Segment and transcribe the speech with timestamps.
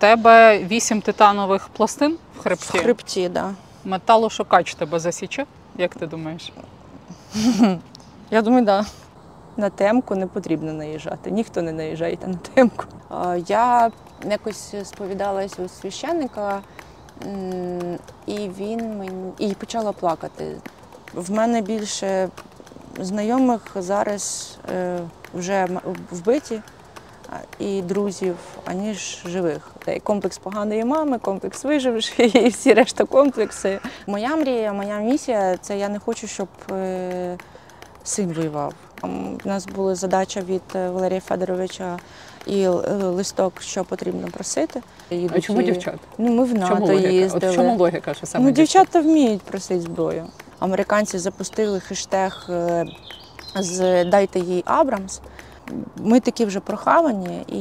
[0.00, 2.78] тебе вісім титанових пластин в В хребті.
[2.78, 3.32] хребті, так.
[3.32, 3.54] Да.
[3.84, 5.46] Металошукач тебе засіче?
[5.76, 6.52] Як ти думаєш?
[8.30, 8.84] Я думаю, так.
[8.84, 8.90] Да.
[9.56, 11.30] На темку не потрібно наїжджати.
[11.30, 12.84] Ніхто не наїжджає на темку.
[13.46, 13.90] Я
[14.30, 16.60] якось сповідалась у священника,
[18.26, 20.56] і він мені і почала плакати.
[21.14, 22.28] В мене більше
[23.00, 24.98] знайомих зараз е,
[25.34, 25.68] вже
[26.10, 26.60] вбиті
[27.58, 29.70] і друзів, аніж живих.
[30.02, 33.78] Комплекс поганої мами, комплекс виживши і всі решта комплекси.
[34.06, 37.36] Моя мрія, моя місія це я не хочу, щоб е,
[38.04, 38.74] син воював.
[39.02, 41.98] У нас була задача від е, Валерія Федоровича
[42.46, 44.82] і е, листок, що потрібно просити.
[45.34, 45.98] А чому і- дівчат?
[46.18, 47.08] Ну, ми в чому НАТО логіка?
[47.08, 47.52] От їздили.
[47.52, 48.82] в чому логіка, що саме Ну, дівчат?
[48.86, 50.26] дівчата вміють просити зброю.
[50.58, 52.50] Американці запустили хештег
[53.54, 55.20] з Дайте їй Абрамс.
[55.96, 57.58] Ми такі вже прохавані і,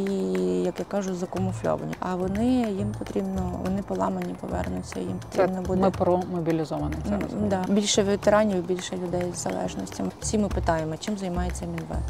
[0.63, 1.94] як я кажу, закамуфльовані.
[2.00, 2.45] А вони
[2.77, 5.81] їм потрібно, вони поламані повернуться, їм Це потрібно буде.
[5.81, 7.30] ми про мобілізованих зараз.
[7.50, 7.73] Да.
[7.73, 10.09] Більше ветеранів, більше людей з залежностями.
[10.22, 12.03] Всі ми питаємо, чим займається Мінвет.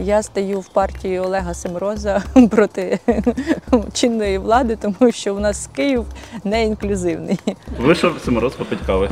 [0.00, 2.98] Я стою в партії Олега Семроза проти
[3.92, 6.06] чинної влади, тому що у нас Київ
[6.44, 7.38] не інклюзивний.
[7.80, 9.08] Вийшов Симороз попить кави.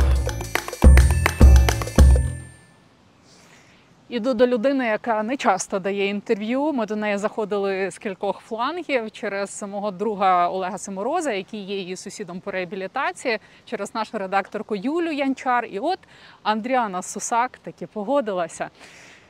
[4.14, 6.72] Іду до людини, яка не часто дає інтерв'ю.
[6.72, 11.96] Ми до неї заходили з кількох флангів через мого друга Олега Семороза, який є її
[11.96, 15.64] сусідом по реабілітації, через нашу редакторку Юлю Янчар.
[15.64, 15.98] І от
[16.42, 18.70] Андріана Сусак таки погодилася.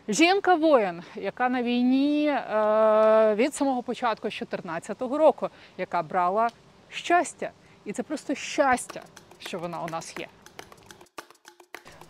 [0.08, 6.48] Жінка воїн, яка на війні е, від самого початку 2014 року, яка брала
[6.88, 7.50] щастя.
[7.84, 9.02] І це просто щастя,
[9.38, 10.26] що вона у нас є.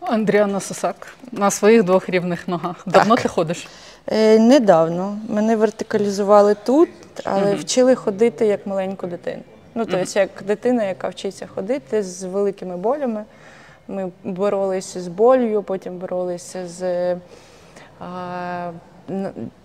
[0.06, 2.82] Андріана Сусак на своїх двох рівних ногах.
[2.86, 3.68] Давно ти ходиш?
[4.06, 6.88] Е, недавно мене вертикалізували тут,
[7.24, 7.56] але Мгм.
[7.60, 9.42] вчили ходити як маленьку дитину.
[9.74, 13.24] Ну, тобто, як дитина, яка вчиться ходити з великими болями.
[13.88, 17.18] Ми боролися з болью, потім боролися з е,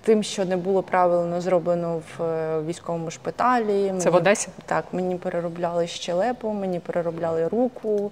[0.01, 3.93] тим, що не було правильно зроблено в е, військовому шпиталі.
[3.99, 4.49] Це в Одесі?
[4.65, 8.11] Так, мені переробляли щелепу, мені переробляли руку.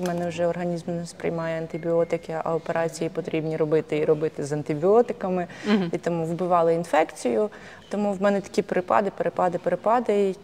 [0.00, 5.46] У мене вже організм не сприймає антибіотики, а операції потрібні робити і робити з антибіотиками.
[5.92, 7.50] І тому вбивали інфекцію.
[7.88, 10.34] Тому в мене такі перепади, перепади, перепади.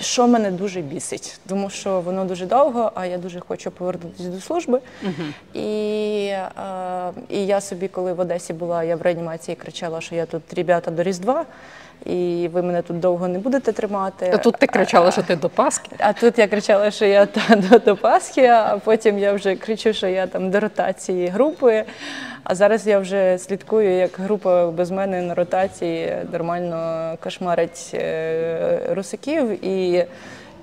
[0.00, 4.40] Що мене дуже бісить, тому що воно дуже довго, а я дуже хочу повернутися до
[4.40, 4.80] служби.
[5.54, 5.68] І,
[6.26, 10.54] е, і я собі, коли в Одесі була, я в реанімації кричала, що я тут
[10.54, 11.44] ребята до Різдва,
[12.06, 14.30] і ви мене тут довго не будете тримати.
[14.34, 15.90] А тут ти кричала, що ти до Пасхи.
[15.98, 19.92] А тут я кричала, що я та, до, до Пасхи, а потім я вже кричу,
[19.92, 21.84] що я там до ротації групи.
[22.44, 29.64] А зараз я вже слідкую, як група без мене на ротації нормально кошмарить е, русаків.
[29.64, 30.04] І,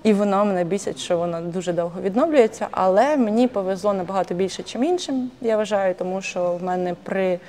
[0.03, 2.68] і вона мене бісить, що вона дуже довго відновлюється.
[2.72, 7.40] Але мені повезло набагато більше, ніж іншим, я вважаю, тому що в мене при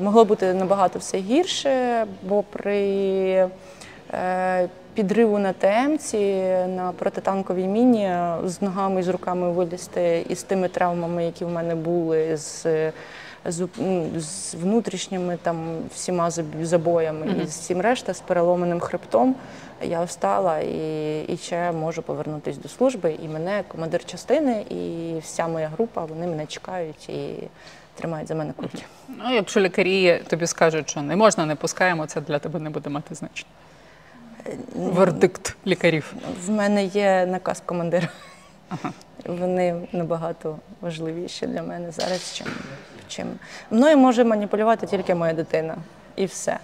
[0.00, 3.48] могло бути набагато все гірше, бо при
[4.14, 6.42] е, підриву на ТМці,
[6.76, 11.50] на протитанковій міні з ногами і з руками вилізти і з тими травмами, які в
[11.50, 12.66] мене були, з,
[13.44, 13.68] з,
[14.16, 19.34] з внутрішніми там всіма заб- забоями і з всім решта, з переломаним хребтом.
[19.82, 23.16] Я встала і, і ще можу повернутися до служби.
[23.22, 27.34] І мене командир частини, і вся моя група, вони мене чекають і
[27.96, 28.82] тримають за мене кульки.
[29.08, 32.90] Ну, якщо лікарі тобі скажуть, що не можна, не пускаємо, це для тебе не буде
[32.90, 33.50] мати значення.
[34.74, 36.14] Вердикт лікарів.
[36.46, 38.08] В мене є наказ командира.
[39.24, 42.46] Вони набагато важливіші для мене зараз, чим,
[43.08, 43.26] чим.
[43.70, 45.76] мною може маніпулювати тільки моя дитина.
[46.16, 46.58] І все.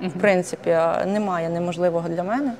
[0.00, 0.70] В принципі,
[1.06, 2.52] немає неможливого для мене.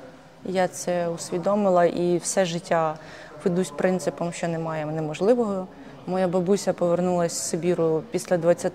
[0.45, 2.95] Я це усвідомила і все життя
[3.43, 5.67] ведусь принципом, що немає неможливого.
[6.07, 8.71] Моя бабуся повернулася з Сибіру після 20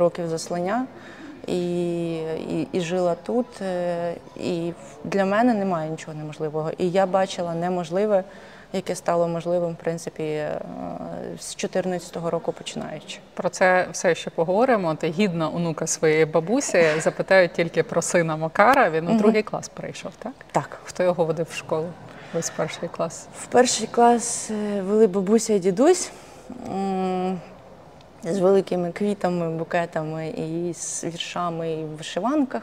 [0.00, 0.86] років заслання
[1.46, 3.46] і, і, і жила тут.
[3.62, 4.72] е, І
[5.04, 6.70] для мене немає нічого неможливого.
[6.78, 8.24] І я бачила неможливе,
[8.72, 10.60] яке стало можливим, в принципі, е,
[11.40, 13.18] з 2014 року починаючи.
[13.34, 14.94] Про це все ще поговоримо.
[14.94, 16.84] Ти гідна онука своєї бабусі.
[16.98, 18.90] Запитають тільки про сина Макара.
[18.90, 20.32] Він у другий клас перейшов, так?
[20.52, 20.78] Так.
[20.84, 21.86] Хто його водив в школу?
[22.34, 23.28] Весь перший клас.
[23.38, 26.10] В перший клас е, вели бабуся і дідусь
[28.24, 32.62] з великими квітами, букетами і з віршами і в вишиванках.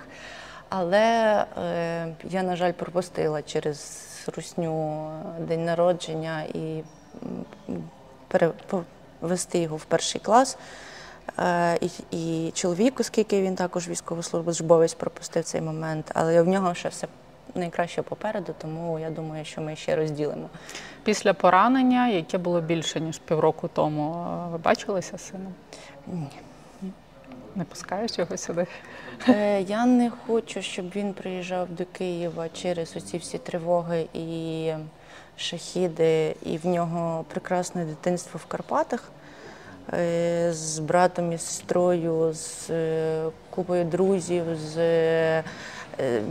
[0.70, 6.84] Але е, я, на жаль, пропустила через русню день народження і
[7.70, 7.84] м,
[8.28, 8.52] пере-
[9.20, 10.58] повести його в перший клас.
[11.40, 16.90] Е, І, і чоловік, оскільки він також військовослужбовець, пропустив цей момент, але в нього ще
[16.90, 17.08] все
[17.56, 20.50] найкраще попереду, тому я думаю, що ми ще розділимо.
[21.04, 25.54] Після поранення, яке було більше ніж півроку тому, е, ви бачилися з сином?
[26.08, 26.28] Ні.
[27.56, 28.68] Не пускаєш його сюди?
[29.30, 34.72] Е, Я не хочу, щоб він приїжджав до Києва через оці всі тривоги і
[35.38, 39.12] шахіди, і в нього прекрасне дитинство в Карпатах
[39.94, 45.44] е, з братом і сестрою, з е, купою друзів, з е,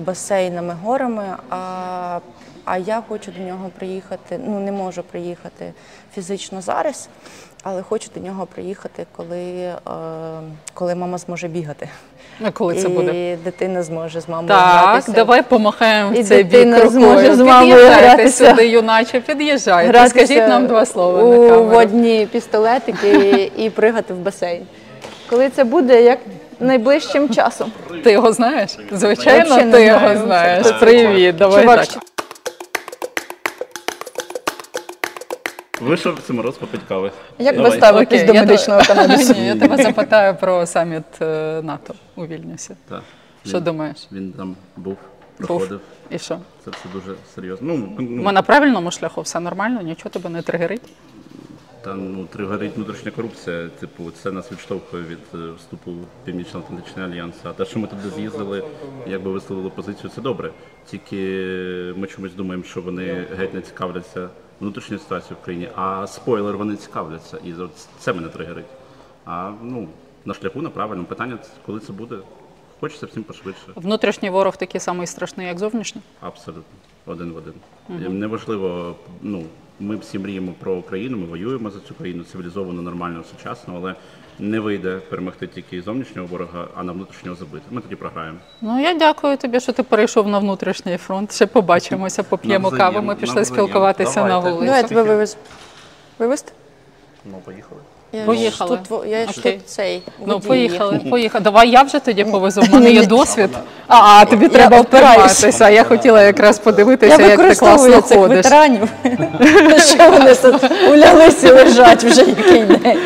[0.07, 1.25] басейнами, горами.
[1.51, 2.19] А,
[2.65, 4.41] а я хочу до нього приїхати.
[4.47, 5.73] Ну не можу приїхати
[6.15, 7.09] фізично зараз,
[7.63, 9.77] але хочу до нього приїхати, коли, е,
[10.75, 11.89] коли мама зможе бігати.
[12.41, 13.37] Ну, коли це і буде?
[13.45, 15.13] дитина зможе з мамою Так, гратися.
[15.13, 16.89] давай помахаємо І в цей бік рукою.
[16.91, 18.51] зможе з мамою гратися.
[18.51, 19.89] сюди, юначе, під'їжджайте.
[19.93, 21.65] Гратися Скажіть нам два слова у на камеру.
[21.65, 24.63] водні пістолетики і пригати в басейн.
[25.31, 26.19] Коли це буде, як
[26.61, 27.73] найближчим часом.
[28.05, 28.71] Ти його знаєш?
[28.93, 29.87] Звичайно, Вообще не ти знаю.
[30.11, 30.67] його знаєш.
[30.67, 30.73] Це?
[30.73, 32.03] Привіт, давай Чувак, так.
[35.81, 37.11] Вийшов Симороз попить кави.
[37.39, 37.73] Як Давай.
[37.73, 39.33] ставитесь Окей, до я медичного канабісу?
[39.39, 42.75] Ні, я тебе запитаю про саміт е, НАТО у Вільнюсі.
[42.89, 43.03] Так.
[43.47, 43.97] Що Він- думаєш?
[44.13, 44.97] Він там був,
[45.39, 45.47] Був.
[45.47, 45.81] проходив.
[46.11, 46.39] І що?
[46.65, 47.69] Це все дуже серйозно.
[47.75, 50.83] Ну, Ми ну на правильному шляху, все нормально, нічого тебе не тригерить.
[51.83, 53.69] Там ну, тригорить внутрішня корупція.
[53.69, 57.35] Типу, це нас відштовхує від е, вступу в Північно-Атлантичний альянс.
[57.45, 58.65] А те, що ми туди з'їздили,
[59.07, 60.51] якби висловили позицію, це добре.
[60.87, 61.17] Тільки
[61.97, 64.29] ми чомусь думаємо, що вони геть не цікавляться
[64.61, 67.39] внутрішньою ситуацією в країні, а спойлер вони цікавляться.
[67.45, 67.55] І
[67.99, 68.67] це мене тригерить.
[69.25, 69.89] А ну
[70.25, 72.17] на шляху на правильному питання, коли це буде.
[72.81, 73.63] Хочеться всім пошвидше.
[73.75, 76.01] Внутрішній ворог такий самий страшний, як зовнішній.
[76.21, 76.63] Абсолютно,
[77.07, 77.55] один в один.
[77.89, 79.45] І Неважливо, ну
[79.81, 83.95] ми всі мріємо про Україну, ми воюємо за цю країну цивілізовано, нормально, сучасно, але
[84.39, 87.65] не вийде перемогти тільки зовнішнього ворога, а на внутрішнього забити.
[87.71, 88.39] Ми тоді програємо.
[88.61, 91.33] Ну я дякую тобі, що ти перейшов на внутрішній фронт.
[91.33, 93.03] Ще побачимося, поп'ємо каву.
[93.03, 93.45] Ми пішли навзаєм.
[93.45, 94.67] спілкуватися на вулиці.
[94.71, 95.37] Ну, я тебе вивез.
[96.19, 96.53] Вивезти?
[97.25, 97.81] Ну, поїхали.
[98.13, 98.77] Я Поїхали.
[98.77, 99.53] ж тут, я ж Окей.
[99.53, 100.03] тут цей.
[100.27, 101.45] Ну, водій поїхали, поїхали.
[101.45, 102.61] Давай я вже тоді повезу.
[102.61, 103.51] В мене є досвід.
[103.89, 105.33] А, а тобі треба опираюсь.
[105.33, 105.71] впиратися.
[105.71, 108.37] Я хотіла якраз Я подивитися, як ти використовую класно цих ходиш.
[108.37, 108.89] ветеранів.
[109.95, 112.99] Що вони тут улялися і лежать вже який день.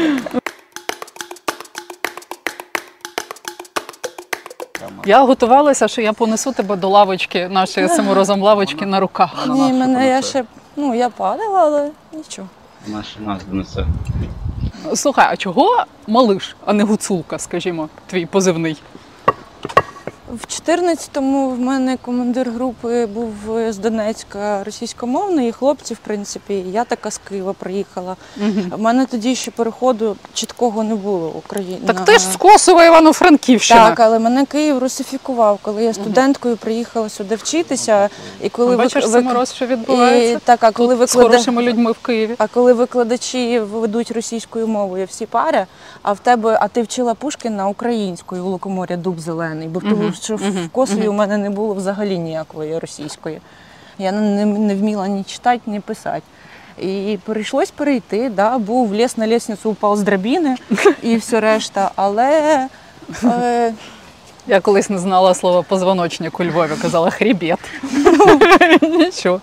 [5.07, 9.47] Я готувалася, що я понесу тебе до лавочки, нашої з Симорозом лавочки на руках.
[9.49, 10.45] Ні, мене я ще,
[10.77, 12.49] ну я падала, але нічого.
[12.87, 13.87] Наш нас донесе.
[14.95, 18.77] Слухай, а чого малиш, а не гуцулка, скажімо, твій позивний?
[20.33, 23.33] В 14-му в мене командир групи був
[23.69, 28.17] з Донецька російськомовний, і хлопці, в принципі, я така з Києва приїхала.
[28.71, 31.79] В мене тоді ще переходу чіткого не було Україна.
[31.87, 33.89] Так ти ж з Косова Івано-Франківщина.
[33.89, 38.09] Так, але мене Київ русифікував, коли я студенткою приїхала сюди вчитися,
[38.41, 40.33] і коли Бачиш, вик- Симороз, що відбувається?
[40.33, 42.35] і, так, а коли Тут з хорошими людьми в Києві.
[42.39, 45.67] А коли викладачі ведуть російською мовою всі пари,
[46.03, 50.37] а в тебе, а ти вчила Пушкіна українською у лукоморя дуб зелений, бо тому що
[50.37, 53.41] в Косові у мене не було взагалі ніякої російської.
[53.99, 56.23] Я не, не вміла ні читати, ні писати.
[56.79, 60.57] І прийшлось перейти, да, був ліс на лісницю, упав з драбіни
[61.03, 61.91] і все решта.
[61.97, 62.69] Але
[63.25, 63.73] е,
[64.47, 67.59] Я колись не знала слова позвоночник у Львові, казала хрібет.
[68.83, 69.41] Нічого.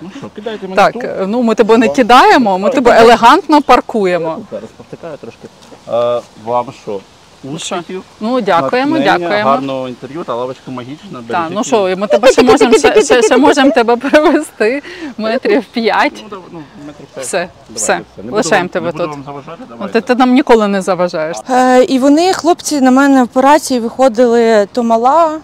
[0.00, 1.02] Ну що, кидайте мене Так, тут.
[1.26, 4.38] ну ми тебе не кидаємо, ми тебе елегантно паркуємо.
[4.50, 5.48] Зараз повтикаю трошки.
[5.86, 7.00] А, вам що?
[7.44, 8.02] Успіхів.
[8.20, 9.50] Ну, дякуємо, натхнення, дякуємо.
[9.50, 11.22] Гарного інтерв'ю, та лавочка магічна.
[11.28, 14.82] Так, ну що, ми тебе ще можемо ще, ще, ще можемо тебе привезти
[15.18, 16.12] метрів п'ять.
[16.22, 17.24] Ну, давай, ну, метрів п'ять.
[17.26, 17.38] Все,
[17.68, 19.12] Давай, все, Не буду лишаємо вам- тебе не буду тут.
[19.12, 20.00] вам заважати, Ну, давайте.
[20.00, 21.36] Ти, ти нам ніколи не заважаєш.
[21.50, 25.38] Е, і вони, хлопці, на мене в операції виходили то мала.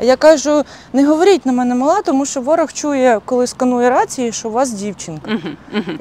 [0.00, 0.62] Я кажу,
[0.92, 4.70] не говоріть на мене мала, тому що ворог чує, коли сканує рації, що у вас
[4.70, 5.30] дівчинка.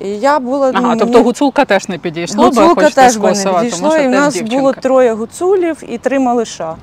[0.01, 3.23] І я була Ага, ну, тобто гуцулка теж не підійшло, бо гуцулка хочете теж би
[3.23, 4.57] не Косова, тому підійшло, що і в теж нас дівчинка.
[4.57, 6.75] було троє гуцулів і три малиша.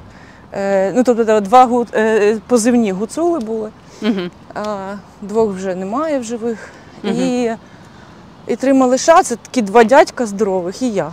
[0.52, 3.71] Е, ну, тобто два гу, е, позивні гуцули були,
[4.02, 4.30] Мгм.
[4.54, 6.68] а двох вже немає в живих.
[7.04, 7.50] І,
[8.47, 11.11] і три малиша це такі два дядька здорових, і я.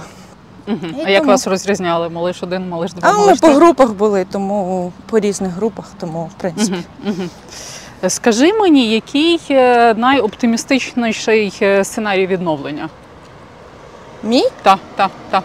[0.68, 0.96] Мгм.
[1.00, 2.10] І А як тому- вас розрізняли?
[2.10, 3.56] Малиш один, малиш два, А ми малиш по три?
[3.56, 6.77] групах були, тому по різних групах, тому в принципі.
[8.08, 12.89] Скажи мені, який е, найоптимістичніший е, сценарій відновлення?
[14.24, 14.44] Мій?
[14.63, 15.44] Так, так, так.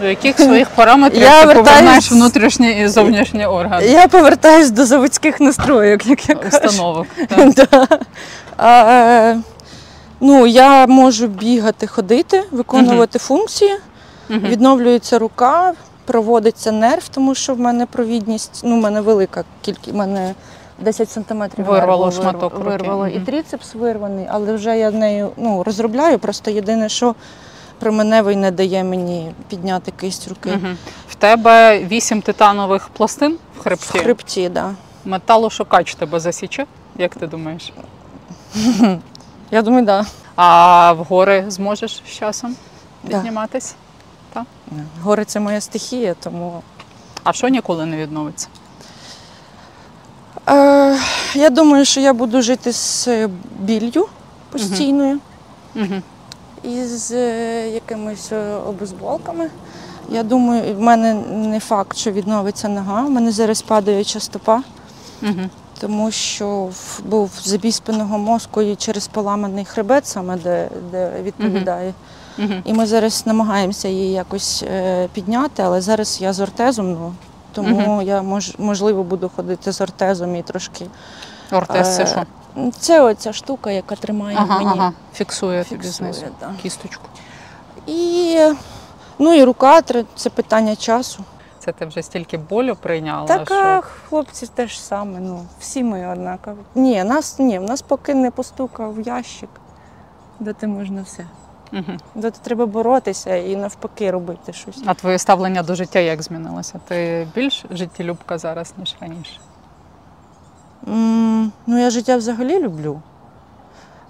[0.00, 4.84] До яких своїх параметрів Я ти вертаюсь- повернеш внутрішні і зовнішні органи Я повертаюсь до
[4.86, 6.56] заводських настроїк, як я кажу.
[6.66, 7.06] установок?
[7.28, 7.50] так?
[7.54, 7.88] Да.
[8.56, 9.38] А, е,
[10.22, 13.76] ну, я можу бігати, ходити, виконувати функції,
[14.30, 15.72] відновлюється рука,
[16.04, 20.34] проводиться нерв, тому що в мене провідність, ну, в мене велика кількість, в мене
[20.80, 22.64] 10 сантиметрів Вирвало нерву шматок руки.
[22.68, 23.08] вирвало.
[23.08, 23.24] І Мгм.
[23.24, 26.18] трицепс вирваний, але вже я нею ну, розробляю.
[26.18, 27.14] Просто єдине, що
[27.78, 30.50] променевий не дає мені підняти кисть руки.
[30.50, 30.76] Мгм.
[31.08, 33.98] В тебе вісім титанових пластин в В хребті.
[33.98, 34.52] хребті, так.
[34.52, 34.70] Да.
[35.04, 36.66] Металошукач тебе засіче,
[36.98, 37.72] як ти думаєш?
[39.52, 40.04] Я думаю, так.
[40.04, 40.10] Да.
[40.36, 42.56] А в гори зможеш з часом
[43.02, 43.16] Да.
[43.16, 43.74] підніматись?
[45.02, 46.62] Гори це моя стихія, тому
[47.24, 48.48] А що ніколи не відновиться?
[50.48, 50.98] Е,
[51.34, 53.28] я думаю, що я буду жити з е,
[53.58, 54.08] біллю
[54.50, 55.18] постійною
[55.76, 55.94] Угу.
[56.62, 59.50] і з е, якимись е, обезболками.
[60.10, 63.02] Я думаю, в мене не факт, що відновиться нога.
[63.02, 64.62] У мене зараз падаюча стопа,
[65.22, 65.50] Угу.
[65.80, 66.68] Тому що
[67.04, 71.94] був забій спинного мозку і через поламаний хребет, саме де, де відповідає.
[72.38, 72.52] Угу.
[72.64, 77.14] І ми зараз намагаємося її якось е, підняти, але зараз я з ортезом, ну,
[77.52, 80.86] тому я мож, можливо буду ходити з ортезом і трошки.
[81.52, 82.22] Ортез це Е, що?
[82.78, 84.70] Це оця штука, яка тримає Ага, мені.
[84.78, 84.92] ага.
[85.14, 86.50] Фіксує, фіксує, знизу да.
[86.62, 87.04] кісточку.
[87.86, 88.38] І,
[89.18, 89.82] ну і рука
[90.16, 91.24] це питання часу.
[91.64, 93.26] Це ти вже стільки болю прийняла.
[93.26, 93.54] Так, що...
[93.54, 96.56] а хлопці теж саме, ну, всі ми однакові.
[96.74, 99.48] Ні, нас ні, в нас поки не постукав ящик,
[100.40, 101.26] де ти можна все.
[101.72, 101.98] Угу.
[102.14, 104.82] Де треба боротися і навпаки робити щось.
[104.86, 106.80] А твоє ставлення до життя як змінилося?
[106.88, 109.40] Ти більш життєлюбка зараз, ніж раніше?
[110.88, 113.00] М, Ну, я життя взагалі люблю.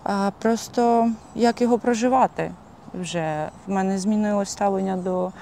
[0.04, 2.52] А просто як його проживати
[2.94, 3.48] вже.
[3.66, 5.32] В мене змінилось ставлення до,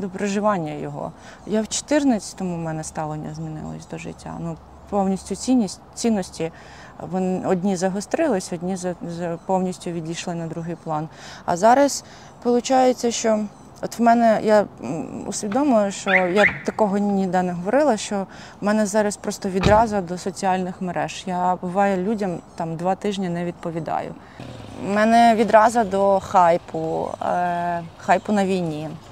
[0.00, 1.12] до проживання його.
[1.46, 4.36] Я в 14-му в мене ставлення змінилось до життя.
[4.40, 4.56] Ну,
[4.90, 6.52] повністю цінність, цінності.
[7.10, 11.08] Вони одні загострились, одні за, за повністю відійшли на другий план.
[11.44, 12.04] А зараз
[12.44, 13.40] виходить, що
[13.82, 14.64] от в мене я
[15.26, 18.26] усвідомила, що я такого ніде не говорила, що
[18.60, 21.22] в мене зараз просто відразу до соціальних мереж.
[21.26, 24.14] Я буває людям там два тижні не відповідаю.
[24.88, 29.09] У мене відразу до хайпу, е, хайпу на війні, е,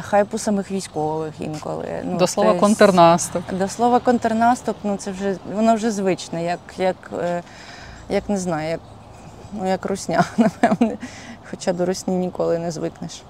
[0.00, 2.02] хайпу самих військових інколи.
[2.04, 3.42] Ну, До слова тобто, контрнаступ.
[3.52, 7.42] До слова контрнаступ, ну це вже воно вже звичне, як, як, е,
[8.08, 8.80] як не знаю, як,
[9.52, 10.96] ну, як русня, напевне.
[11.50, 13.22] Хоча до русні ніколи не звикнеш.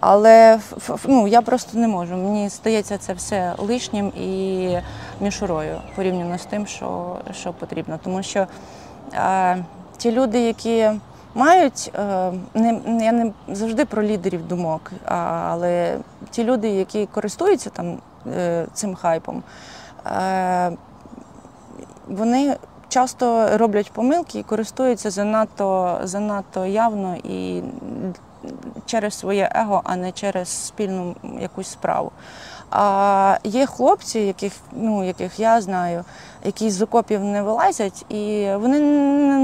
[0.00, 0.60] Але
[1.04, 2.16] ну, я просто не можу.
[2.16, 4.76] Мені стається це все лишнім і
[5.20, 7.98] мішурою порівняно з тим, що, що потрібно.
[8.04, 8.46] Тому що
[9.14, 9.64] е,
[9.96, 10.90] ті люди, які
[11.34, 15.98] мають, е, не, я не завжди про лідерів думок, але
[16.30, 19.42] ті люди, які користуються там е, цим хайпом,
[20.06, 20.72] е,
[22.08, 22.56] вони
[22.88, 27.62] часто роблять помилки і користуються занадто, занадто явно і
[28.86, 32.12] через своє его, а не через спільну якусь справу.
[32.70, 36.04] А є хлопці, яких, ну, яких я знаю,
[36.44, 38.80] які з окопів не вилазять, і вони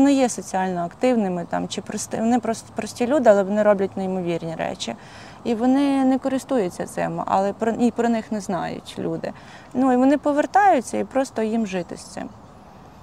[0.04, 4.54] не є соціально активними там, чи прости, вони просто прості люди, але вони роблять неймовірні
[4.54, 4.96] речі.
[5.44, 9.32] І вони не користуються цим, але про, і про них не знають люди.
[9.74, 12.28] Ну і вони повертаються і просто їм жити з цим.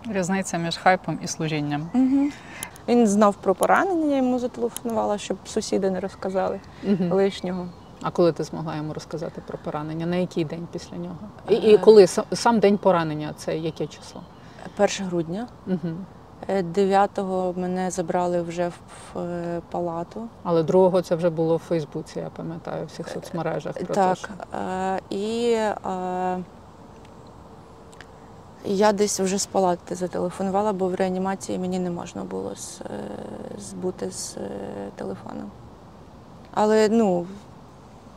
[0.09, 1.89] Різниця між хайпом і служінням.
[1.93, 2.29] Угу.
[2.87, 6.59] Він знав про поранення, я йому зателефонувала, щоб сусіди не розказали
[7.11, 7.67] лишнього.
[8.03, 10.05] А коли ти змогла йому розказати про поранення?
[10.05, 11.17] На який день після нього?
[11.49, 14.21] І, і коли сам, день поранення це яке число?
[14.77, 15.47] 1 грудня.
[15.67, 15.93] Угу.
[16.47, 20.27] Е, 9-го мене забрали вже в, е, палату.
[20.43, 23.73] Але другого це вже було в Фейсбуці, я пам'ятаю, в всіх соцмережах.
[23.73, 24.17] Про так.
[24.17, 24.57] те, що...
[24.57, 26.43] Е, і е,
[28.65, 32.55] я десь вже з палати зателефонувала, бо в реанімації мені не можна було е,
[33.59, 34.49] збути з е,
[34.95, 35.51] телефоном.
[36.53, 37.25] Але ну,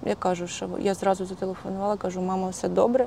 [0.06, 3.06] я кажу, що я зразу зателефонувала, кажу, мама, все добре,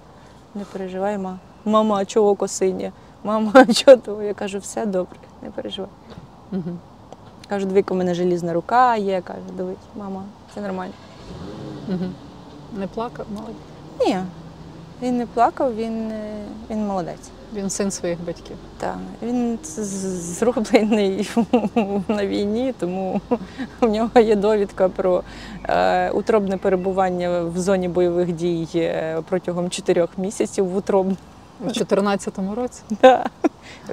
[0.55, 1.39] не переживай, ма.
[1.65, 2.91] Мама, а чого око синє?
[3.23, 4.23] Мама, а чого того?
[4.23, 5.89] Я кажу, все добре, не переживай.
[6.51, 6.77] Угу.
[7.47, 9.21] Кажу, двійко, у мене желізна рука є.
[9.21, 10.93] Каже, дивись, мама, все нормально.
[11.89, 12.05] Угу.
[12.77, 13.55] Не плакав, молодець.
[13.99, 14.17] Ні,
[15.01, 17.29] він не плакав, він, е, він молодець.
[17.53, 18.55] Він син своїх батьків.
[18.77, 19.59] Так, він
[20.39, 21.29] зроблений
[22.07, 23.21] на війні, тому
[23.81, 25.23] в нього є довідка про
[25.63, 31.17] е, утробне перебування в зоні бойових дій е, протягом чотирьох місяців в утробному.
[31.59, 32.81] У 2014 році?
[33.01, 33.25] Да.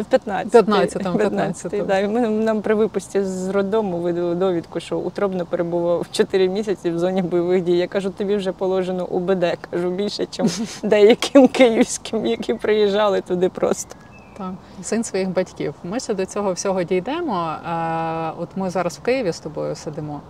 [0.00, 0.54] В 15.
[0.68, 1.84] 15-му, 15-му.
[1.84, 1.98] Да.
[1.98, 6.98] І ми- Нам при випусті з роддому видали довідку, що утробно перебував 4 місяці в
[6.98, 7.76] зоні бойових дій.
[7.76, 9.44] Я кажу, тобі вже положено УБД.
[9.70, 13.94] Кажу, більше, ніж деяким київським, які приїжджали туди просто.
[14.38, 15.74] Так, син своїх батьків.
[15.84, 17.52] Ми ще до цього всього дійдемо.
[17.68, 20.20] Е, От ми зараз в Києві з тобою сидимо.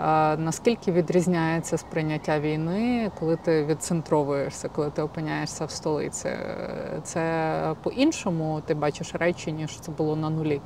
[0.00, 6.28] Е, Наскільки відрізняється сприйняття війни, коли ти відцентровуєшся, коли ти опиняєшся в столиці?
[6.28, 10.60] Е, Це по-іншому ти бачиш речі, ніж це було на нулі.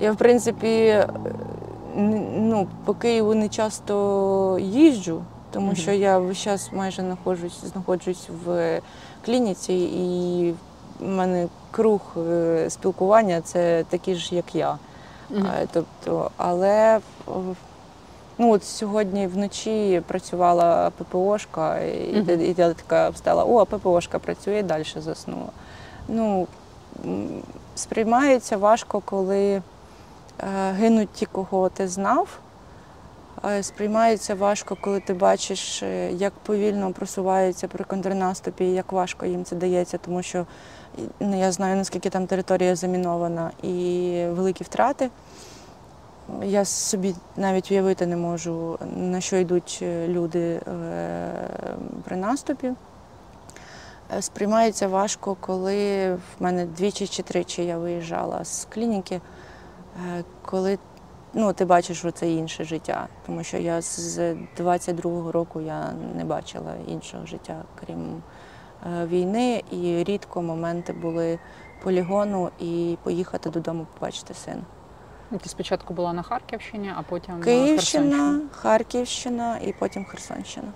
[0.00, 1.08] Я, в принципі, е,
[2.36, 5.76] ну, по Києву не часто їжджу, тому Мгм.
[5.76, 8.80] що я весь час майже знаходжусь, знаходжусь в
[9.24, 10.54] клініці, і
[11.00, 14.78] в мене круг е, спілкування це такі ж, як я.
[15.36, 17.32] Е, Тобто, але о,
[18.38, 22.40] ну, от сьогодні вночі працювала ППОшка, і, Мгм.
[22.40, 25.48] і я така встала, о, ППОшка працює і далі заснула.
[26.08, 26.46] Ну,
[27.74, 29.62] сприймається важко, коли е,
[30.72, 32.38] гинуть ті, кого ти знав.
[33.44, 39.26] Е, Сприймається важко, коли ти бачиш, е, як повільно просуваються при контрнаступі, і як важко
[39.26, 40.46] їм це дається, тому що
[41.20, 45.10] ну, я знаю, наскільки там територія замінована і великі втрати.
[46.42, 50.62] Я собі навіть уявити не можу, на що йдуть е, люди е,
[52.04, 52.72] при наступі.
[54.16, 59.20] Е, Сприймається важко, коли в мене двічі чи тричі я виїжджала з клініки,
[60.42, 60.78] коли
[61.34, 63.08] ну, ти бачиш, що це інше життя.
[63.26, 64.18] Тому що я з
[64.58, 68.22] 22-го року я не бачила іншого життя, крім
[69.04, 71.38] війни, і рідко моменти були
[71.82, 74.62] полігону і поїхати додому побачити сина.
[75.30, 78.48] Ти спочатку була на Харківщині, а потім на Київщина, Херсонщині.
[78.52, 80.68] Харківщина і потім Херсонщина.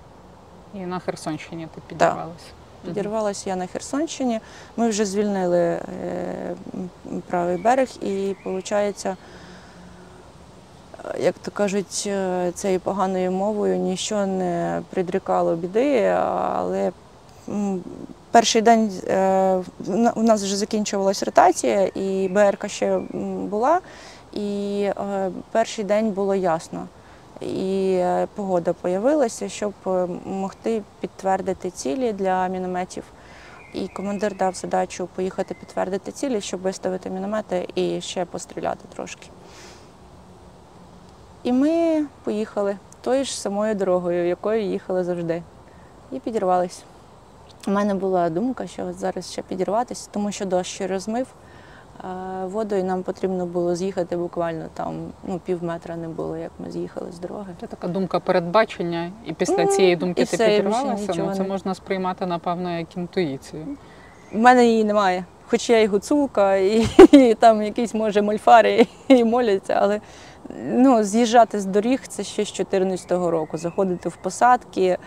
[0.75, 2.45] І на Херсонщині ти підірвалася.
[2.85, 4.41] Підірвалася я на Херсонщині.
[4.77, 5.81] Ми вже звільнили е,
[7.27, 9.07] правий берег, і виходить,
[11.21, 16.05] як то кажуть, е, цією поганою мовою ніщо не придрікало біди,
[16.45, 16.93] але
[18.31, 19.63] перший день е,
[20.15, 22.99] у нас вже закінчувалась ротація, і БРК ще
[23.51, 23.81] була.
[24.33, 26.87] І е, перший день було ясно.
[27.41, 33.05] І е, погода появилася, щоб е, могти підтвердити цілі для мінометів.
[33.75, 39.27] І командир дав задачу поїхати підтвердити цілі, щоб виставити міномети і ще постріляти трошки.
[41.43, 45.43] І ми поїхали тою ж самою дорогою, якою їхали завжди.
[46.13, 46.83] І підірвались.
[47.67, 51.27] У мене була думка, що зараз ще підірватися, тому що дощ розмив
[52.79, 57.13] і нам потрібно було з'їхати буквально там ну, пів метра не було, як ми з'їхали
[57.13, 57.55] з дороги.
[57.61, 61.15] Це така думка передбачення, і після Ну, цієї думки і ти все, підірвалася.
[61.17, 63.67] Ну, це не- можна сприймати, напевно, як інтуїцію.
[64.35, 65.25] У мене її немає.
[65.47, 70.01] Хоч я і гуцулка, і, і там якісь, може, мольфари і моляться, але
[70.73, 73.59] ну, з'їжджати з доріг це ще з 2014 року.
[73.59, 74.99] Заходити в посадки,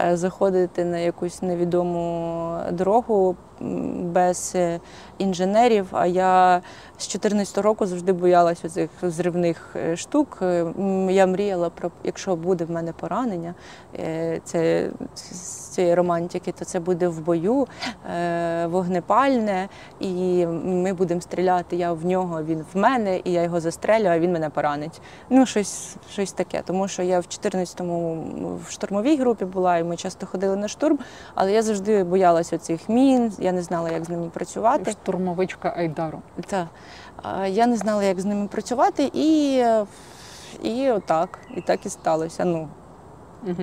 [0.00, 4.80] е, заходити на якусь невідому дорогу без е,
[5.18, 5.86] інженерів.
[5.92, 6.60] А я
[6.98, 10.38] з 2014 року завжди боялася цих зривних е, штук.
[10.42, 10.66] Е,
[11.10, 13.54] Я мріяла про, якщо буде в мене поранення,
[14.44, 17.66] це з цієї романтики, то це буде в бою,
[18.64, 19.68] вогнепальне,
[20.00, 21.76] і ми будемо стріляти.
[21.76, 25.00] Я в нього, він в мене, і я його застрелю, а він мене поранить.
[25.30, 26.62] Ну, щось, щось таке.
[26.66, 28.24] Тому що я в 14-му
[28.66, 30.98] в штурмовій групі була, і ми часто ходили на штурм,
[31.34, 34.90] але я завжди боялася цих мін, я не знала, як з ними працювати.
[34.90, 36.22] Штурмовичка Айдару.
[36.46, 36.66] Так.
[37.48, 39.56] Я не знала, як з ними працювати, і,
[40.62, 42.44] і отак, і так і сталося.
[42.44, 42.68] Ну,
[43.46, 43.62] Угу.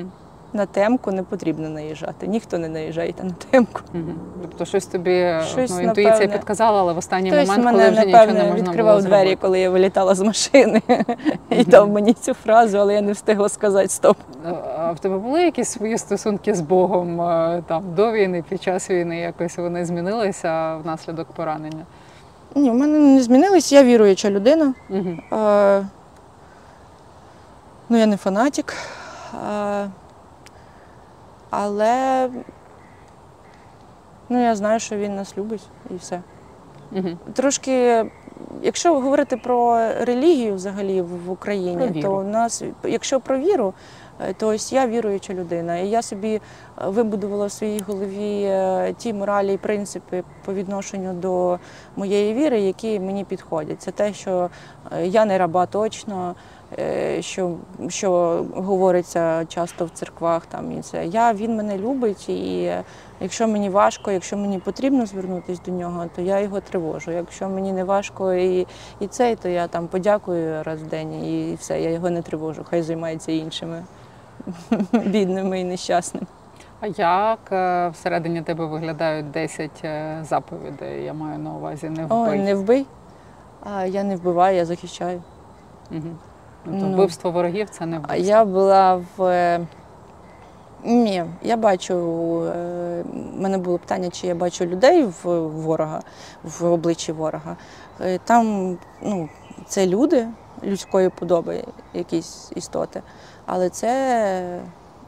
[0.54, 2.28] На темку не потрібно наїжджати.
[2.28, 3.82] Ніхто не наїжджає на темку.
[3.94, 4.04] Угу.
[4.42, 6.38] Тобто щось тобі Щось, ну, інтуїція напевне.
[6.38, 9.36] підказала, але в останній Хтось момент, коли мене, вже нічого не можна відкривав було двері,
[9.36, 10.82] коли я вилітала з машини
[11.50, 14.18] і дав мені цю фразу, але я не встигла сказати стоп.
[14.78, 17.18] А в тебе були якісь свої стосунки з Богом
[17.68, 19.20] там до війни, під час війни?
[19.20, 21.86] Якось вони змінилися внаслідок поранення?
[22.56, 24.74] Ні, в мене не змінились, я віруюча людина.
[24.90, 25.40] Угу.
[25.42, 25.86] Е,
[27.90, 28.74] ну, я не фанатик.
[29.34, 29.88] Е,
[31.52, 32.30] але
[34.30, 36.22] ну, я знаю, що він нас любить і все.
[36.92, 37.10] Угу.
[37.34, 38.06] Трошки,
[38.62, 43.74] якщо говорити про релігію взагалі в Україні, то у нас, якщо про віру,
[44.20, 45.78] е, то ось я віруюча людина.
[45.78, 46.42] І я собі е,
[46.78, 51.60] вибудувала в своїй голові е, ті моралі і принципи, по відношенню до
[51.96, 53.82] моєї віри, які мені підходять.
[53.82, 54.50] Це те, що
[55.04, 56.36] я не раба точно,
[57.20, 57.56] що,
[57.88, 58.12] що
[58.56, 60.46] говориться часто в церквах.
[60.46, 62.74] Там і це я він мене любить, і
[63.20, 67.12] якщо мені важко, якщо мені потрібно звернутися до нього, то я його тривожу.
[67.12, 68.68] Якщо мені не важко і,
[69.00, 72.66] і цей, то я там подякую раз в день і все, я його не тривожу.
[72.70, 73.84] Хай займається іншими
[74.94, 76.28] бідними і нещасними.
[76.82, 81.04] А як е, всередині тебе виглядають 10 е, заповідей?
[81.04, 82.18] Я маю на увазі не вбий.
[82.18, 82.86] Ой, не вбий.
[83.64, 85.24] А я не вбиваю, я захищаю.
[85.92, 86.18] Мгм.
[86.66, 86.94] Тобто Ну.
[86.94, 88.26] вбивство ворогів це не А вбивство.
[88.28, 89.24] я була в.
[89.24, 89.68] е,
[90.84, 91.94] Ні, я бачу.
[92.56, 93.04] е,
[93.38, 96.02] У мене було питання, чи я бачу людей в ворога,
[96.44, 97.56] в обличчі ворога.
[98.02, 99.30] Е, Там ну,
[99.68, 100.28] це люди
[100.64, 103.02] людської подоби, якісь істоти.
[103.46, 104.60] Але це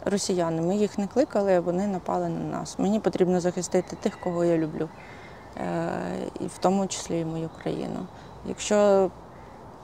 [0.06, 0.62] росіяни.
[0.62, 2.80] Ми їх не кликали, вони напали на нас.
[2.80, 4.90] Мені потрібно захистити тих, кого я люблю,
[6.40, 8.00] і в тому числі і мою країну.
[8.46, 9.10] Якщо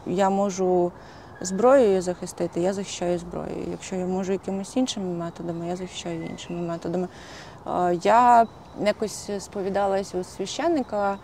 [0.05, 0.91] я можу
[1.41, 3.67] зброєю захистити, я захищаю зброєю.
[3.71, 7.07] Якщо я можу якимось іншими методами, я захищаю іншими методами.
[8.03, 8.47] Я
[8.81, 11.17] якось сповідалась у священника,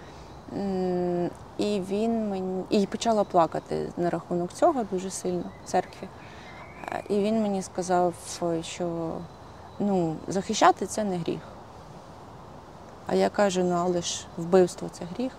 [1.58, 6.08] і він мені і почала плакати на рахунок цього дуже сильно в церкві.
[7.10, 8.13] І він мені сказав,
[8.62, 9.12] що
[9.80, 11.41] ну, захищати це не гріх.
[13.08, 15.32] А я кажу, ну але ж вбивство це гріх.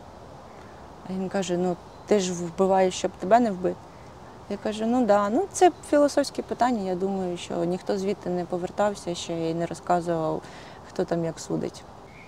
[1.09, 3.77] А він каже: ну ти ж вбиваєш, щоб тебе не вбити.
[4.51, 6.89] Я кажу, ну да, ну це філософське питання.
[6.89, 10.43] Я думаю, що ніхто звідти не повертався ще і не розказував,
[10.89, 11.85] хто там як судить.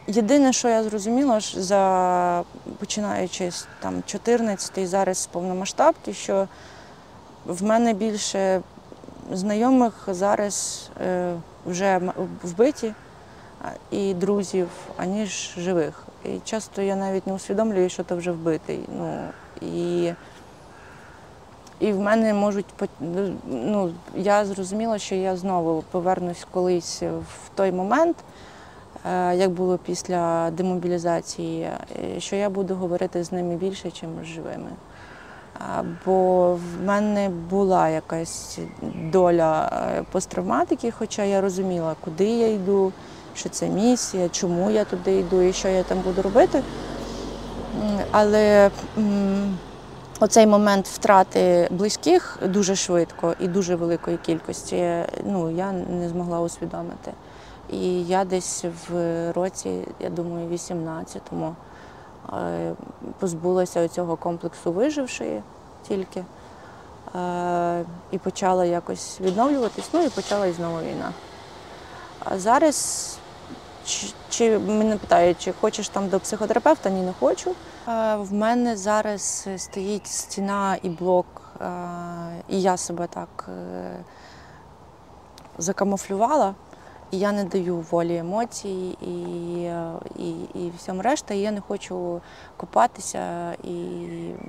[0.07, 2.45] Єдине, що я зрозуміла, ж за
[2.79, 6.49] починаючи з там 14-й зараз з повномасштабки, що
[7.47, 8.63] в мене більше
[9.33, 11.35] знайомих зараз е,
[11.67, 12.01] вже
[12.43, 12.95] вбиті
[13.91, 16.03] і друзів, аніж живих.
[16.25, 18.81] І часто я навіть не усвідомлюю, що то вже вбитий.
[18.99, 19.29] Ну,
[19.61, 20.13] і,
[21.81, 22.67] і в мене можуть
[23.51, 28.17] ну, я зрозуміла, що я знову повернусь колись в той момент,
[29.07, 34.71] е, як було після демобілізації, е, що я буду говорити з ними більше, ніж живими.
[36.07, 38.59] Бо в мене була якась
[39.12, 42.93] доля е, посттравматики, хоча я розуміла, куди я йду,
[43.35, 46.62] що це місія, чому я туди йду і що я там буду робити.
[48.11, 48.71] Але
[50.21, 57.13] оцей момент втрати близьких дуже швидко і дуже великої кількості, ну, я не змогла усвідомити.
[57.71, 61.57] І я десь в році, я думаю, 18-му
[62.33, 62.73] е,
[63.19, 65.43] позбулася цього комплексу вижившої
[65.89, 66.25] тільки.
[67.17, 71.13] Е, І почала якось відновлюватись, ну і почалась знову війна.
[72.25, 73.19] А зараз
[73.88, 76.90] чи, чи мене питають, чи хочеш там до психотерапевта?
[76.90, 77.51] Ні, не хочу.
[77.88, 81.27] Е, В мене зараз стоїть стіна і блок,
[81.61, 81.64] е,
[82.48, 84.05] і я себе так е,
[85.59, 86.55] закамуфлювала.
[87.11, 89.14] І я не даю волі емоцій і,
[90.16, 91.35] і, і всьому решта.
[91.35, 92.20] І я не хочу
[92.57, 93.77] копатися і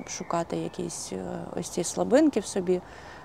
[0.08, 1.18] шукати якісь е,
[1.56, 2.82] ось ці слабинки в собі,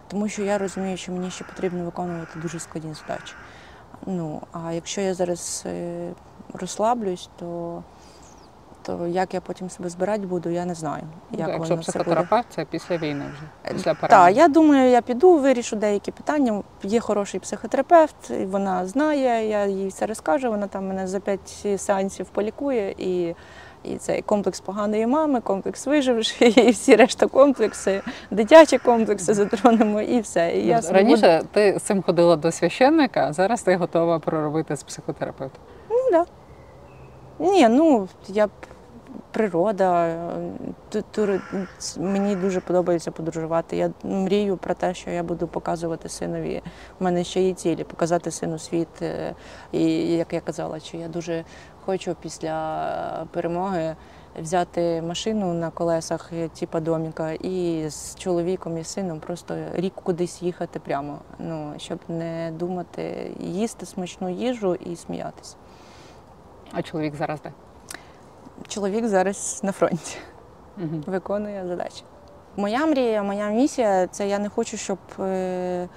[0.09, 3.35] тому що я розумію, що мені ще потрібно виконувати дуже складні задачі.
[4.07, 6.13] Ну, а якщо я зараз е,
[6.53, 7.83] розслаблюсь, то,
[8.87, 11.03] то як я потім себе збирати буду, я не знаю.
[11.31, 13.75] Ну, Як так, Якщо воно психотерапевт, це після війни вже.
[13.75, 16.63] Після Так, я думаю, я піду, вирішу деякі питання.
[16.83, 20.51] Є хороший психотерапевт, вона знає, я їй все розкажу.
[20.51, 22.95] Вона там мене за п'ять сеансів полікує.
[22.99, 23.35] І,
[23.85, 30.21] і цей комплекс поганої мами, комплекс виживши, і всі решта комплекси, дитячі комплекси затронемо, і
[30.21, 30.53] все.
[30.57, 34.83] І я Раніше ти з цим ходила до священника, а зараз ти готова проробити з
[34.83, 35.63] психотерапевтом.
[35.89, 36.25] буду- ну, да.
[37.39, 38.51] Ні, ну я б
[39.35, 40.07] природа.
[40.95, 41.41] е, тури-
[41.99, 43.77] Мені дуже подобається подорожувати.
[43.77, 46.63] Я мрію про те, що я буду показувати синові.
[47.01, 49.03] У мене ще є цілі показати сину світ.
[49.03, 49.35] е,
[49.73, 49.85] І
[50.17, 51.45] як я казала, що я дуже
[51.85, 53.97] хочу після перемоги
[54.43, 60.43] взяти машину на колесах, е, типа доміка, і з чоловіком і сином просто рік кудись
[60.43, 61.19] їхати прямо.
[61.39, 65.57] Ну щоб не думати, їсти смачну їжу і сміятися.
[66.73, 67.53] А чоловік зараз де?
[68.69, 70.19] Чоловік зараз на фронті.
[70.79, 71.03] Угу.
[71.07, 72.03] виконує задачі.
[72.57, 75.89] Моя мрія, моя місія це я не хочу, щоб е,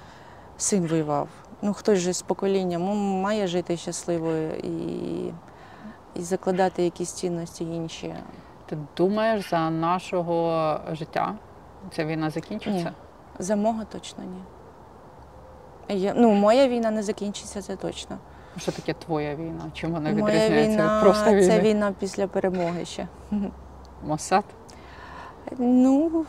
[0.56, 1.28] син воював.
[1.62, 4.72] Ну, хтось же з покоління має жити щасливо і,
[6.14, 8.14] і закладати якісь цінності інші.
[8.66, 11.34] Ти думаєш за нашого життя?
[11.92, 12.88] Ця війна закінчиться?
[12.88, 12.92] Ні.
[13.38, 14.40] За мого точно ні.
[15.96, 18.18] Я, ну, моя війна не закінчиться, це точно.
[18.58, 19.70] Що таке твоя війна?
[19.74, 21.46] Чим вона Моя відрізняється війна від просто війни?
[21.46, 23.08] це війна після перемоги ще.
[24.06, 24.44] Мосад
[25.58, 26.24] Ну,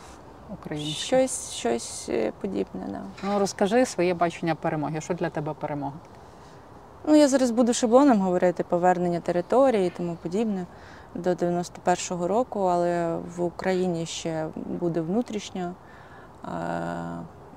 [0.52, 0.94] український.
[0.94, 3.00] щось, щось е, подібне, да.
[3.22, 5.00] Ну розкажи своє бачення перемоги.
[5.00, 5.92] Що для тебе перемога?
[7.06, 10.66] Ну, я зараз буду шаблоном говорити повернення території і тому подібне
[11.14, 14.46] до 91-го року, але в Україні ще
[14.80, 15.72] буде внутрішньо,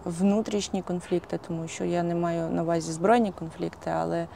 [0.05, 4.27] внутрішні конфлікти, тому що я не маю на увазі збройні конфлікти, але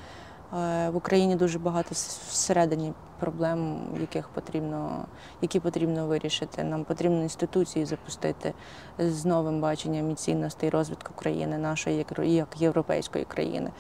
[0.52, 1.90] в Україні дуже багато
[2.30, 5.06] всередині проблем, яких потрібно,
[5.42, 6.64] які потрібно вирішити.
[6.64, 8.54] Нам потрібно інституції запустити
[9.00, 13.72] з новим баченням і цінностей розвитку країни, нашої як, європейської країни.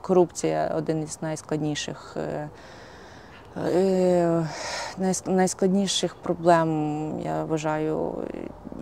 [0.00, 2.16] Корупція один із найскладніших.
[2.16, 2.48] е,
[3.56, 4.48] е,
[5.26, 8.14] Найскладніших проблем, я вважаю,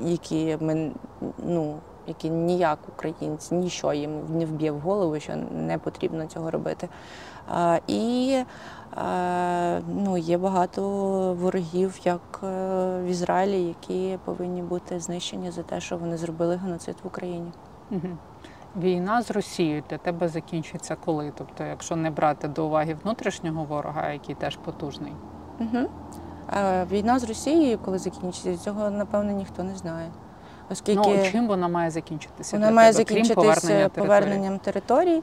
[0.05, 0.93] які ми
[1.39, 6.89] ну, які ніяк українці, нічого їм не вб'є в голову, що не потрібно цього робити.
[7.49, 8.37] А, і
[8.97, 10.83] а, ну, є багато
[11.41, 12.47] ворогів, як е,
[13.03, 17.53] в Ізраїлі, які повинні бути знищені за те, що вони зробили геноцид в Україні.
[17.91, 18.09] Угу.
[18.77, 21.33] Війна з Росією для тебе закінчиться коли?
[21.39, 25.13] Тобто, якщо не брати до уваги внутрішнього ворога, який теж потужний.
[25.61, 25.89] Угу.
[26.91, 30.11] Війна з Росією, коли закінчиться, цього напевно ніхто не знає.
[30.73, 32.57] Оскільки Ну чим вона має закінчитися?
[32.57, 34.09] вона має закінчитися повернення території?
[34.09, 35.23] поверненням територій.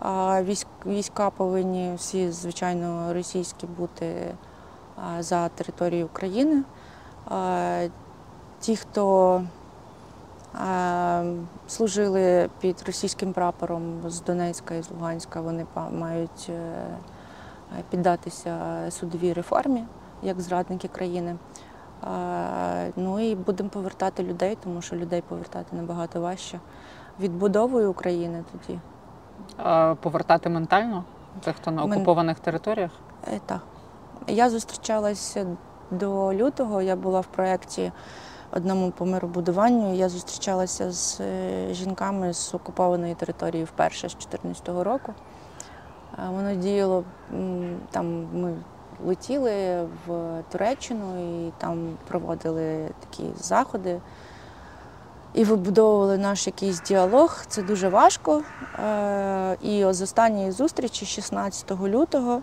[0.00, 4.34] А військ, війська повинні всі, звичайно, російські бути
[5.18, 6.62] за територією України.
[8.60, 9.42] Ті, хто
[11.68, 16.86] служили під російським прапором з Донецька і з Луганська, вони мають е,
[17.90, 18.58] піддатися
[18.90, 19.84] судовій реформі
[20.22, 21.36] як зрадники країни.
[22.96, 26.60] Ну і будемо повертати людей, тому що людей повертати набагато важче.
[27.20, 28.78] Відбудовою України тоді.
[29.56, 31.04] А, повертати ментально
[31.40, 32.90] тих, хто на Мен- окупованих територіях?
[33.34, 33.60] Е, Так.
[34.26, 35.46] Я зустрічалася
[35.90, 36.82] до лютого.
[36.82, 37.92] Я була в проєкті
[38.52, 39.94] одному по миробудуванню.
[39.94, 45.14] Я зустрічалася з е, жінками з окупованої території вперше з 2014 року.
[46.18, 47.04] Е, Воно діяло
[47.90, 48.26] там.
[48.40, 48.54] Ми
[49.04, 54.00] летіли в Туреччину і там проводили такі заходи.
[55.34, 57.42] І вибудовували наш якийсь діалог.
[57.48, 58.42] Це дуже важко.
[58.78, 62.42] Е, І з останньої зустрічі, 16 лютого,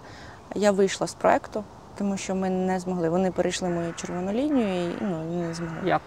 [0.55, 1.63] я вийшла з проекту,
[1.97, 3.09] тому що ми не змогли.
[3.09, 5.89] Вони перейшли мою червону лінію і ну, не змогли.
[5.89, 6.01] Як?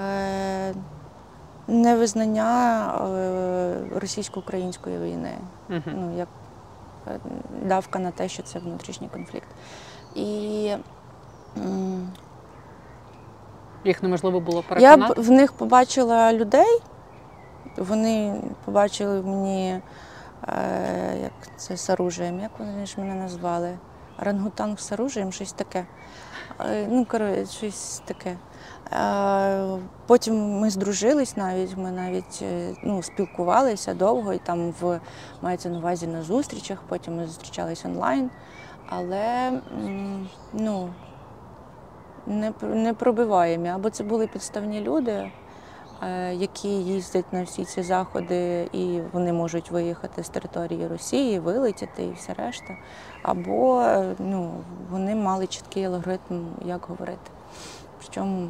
[0.00, 0.74] Е,
[1.68, 2.84] Невизнання
[3.16, 5.32] е, російсько-української війни.
[5.70, 5.80] Угу.
[5.86, 6.28] Ну, як
[7.62, 9.48] давка на те, що це внутрішній конфлікт.
[10.14, 10.74] І
[13.84, 16.80] Їх неможливо було Я б в них побачила людей,
[17.76, 19.80] вони побачили в мені,
[20.48, 23.78] е, як це з оружием, як вони ж мене назвали?
[24.18, 25.86] Рангутанг з оружием, щось таке.
[26.60, 28.36] Е, ну, коротше, щось таке.
[28.92, 35.00] Е, потім ми здружились навіть, ми навіть е, ну, спілкувалися довго, і там в,
[35.42, 38.30] мається на увазі на зустрічах, потім ми зустрічались онлайн.
[38.88, 39.52] Але
[40.52, 40.88] ну,
[42.26, 43.68] не, не пробиваємі.
[43.68, 45.30] Або це були підставні люди,
[46.02, 52.04] е, які їздять на всі ці заходи, і вони можуть виїхати з території Росії, вилетіти
[52.04, 52.76] і все решта.
[53.22, 54.50] Або ну,
[54.90, 57.30] вони мали чіткий алгоритм, як говорити.
[58.00, 58.48] Причому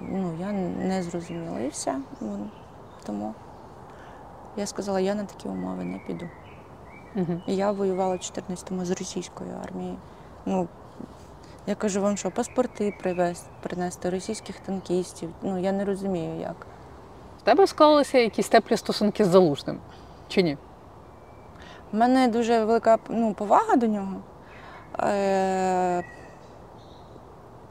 [0.00, 0.52] ну, я
[0.86, 1.98] не зрозуміла і все.
[3.06, 3.34] Тому
[4.56, 6.28] я сказала, я на такі умови не піду.
[7.16, 7.40] Угу.
[7.46, 9.96] І я воювала в 14-му з російською армією.
[10.46, 10.68] Ну,
[11.66, 15.30] я кажу, вам що, паспорти привезти, принести російських танкістів.
[15.42, 16.66] Ну, я не розумію як.
[17.38, 19.80] В тебе склалися якісь теплі стосунки з залужним?
[20.28, 20.58] Чи ні?
[21.92, 24.16] У мене дуже велика ну, повага до нього.
[24.98, 26.04] Е-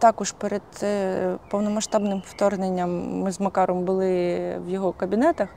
[0.02, 4.10] також перед е, повномасштабним вторгненням ми з Макаром були
[4.66, 5.50] в його кабінетах.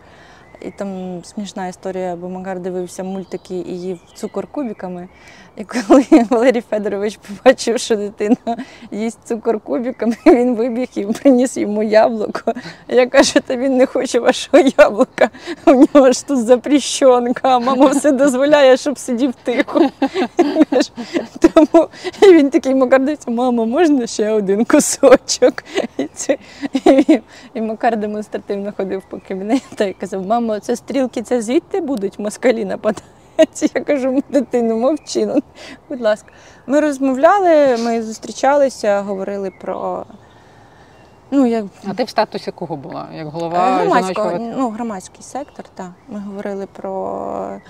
[0.66, 5.08] І там смішна історія, бо Макар дивився мультики і їв цукор кубиками.
[5.56, 8.56] І коли Валерій Федорович побачив, що дитина
[8.90, 12.52] їсть цукор кубиками, він вибіг і приніс йому яблуко.
[12.88, 15.30] Я кажу, та він не хоче вашого яблука.
[15.66, 19.80] У нього ж тут запрещенка, а мама все дозволяє, щоб сидів тихо.
[21.40, 21.88] Тому
[22.22, 25.64] він такий Макар дивиться, мама, можна ще один кусочок?
[25.98, 26.38] І, це,
[26.84, 27.20] і,
[27.54, 32.64] і Макар демонстративно ходив по кабінету і казав, мамо, це стрілки, це звідти будуть москалі
[32.64, 33.02] нападати.
[33.74, 35.42] Я кажу, дитину, мовчи, ну,
[35.88, 36.28] будь ласка.
[36.66, 40.06] Ми розмовляли, ми зустрічалися, говорили про.
[41.30, 43.08] Ну, як А ти в статусі кого була?
[43.14, 44.54] Як голова громадського, жіночого?
[44.58, 45.90] ну, громадський сектор, так.
[46.08, 47.60] Ми говорили про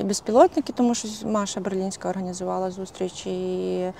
[0.00, 3.92] і безпілотники, тому що Маша Берлінська організувала зустріч і,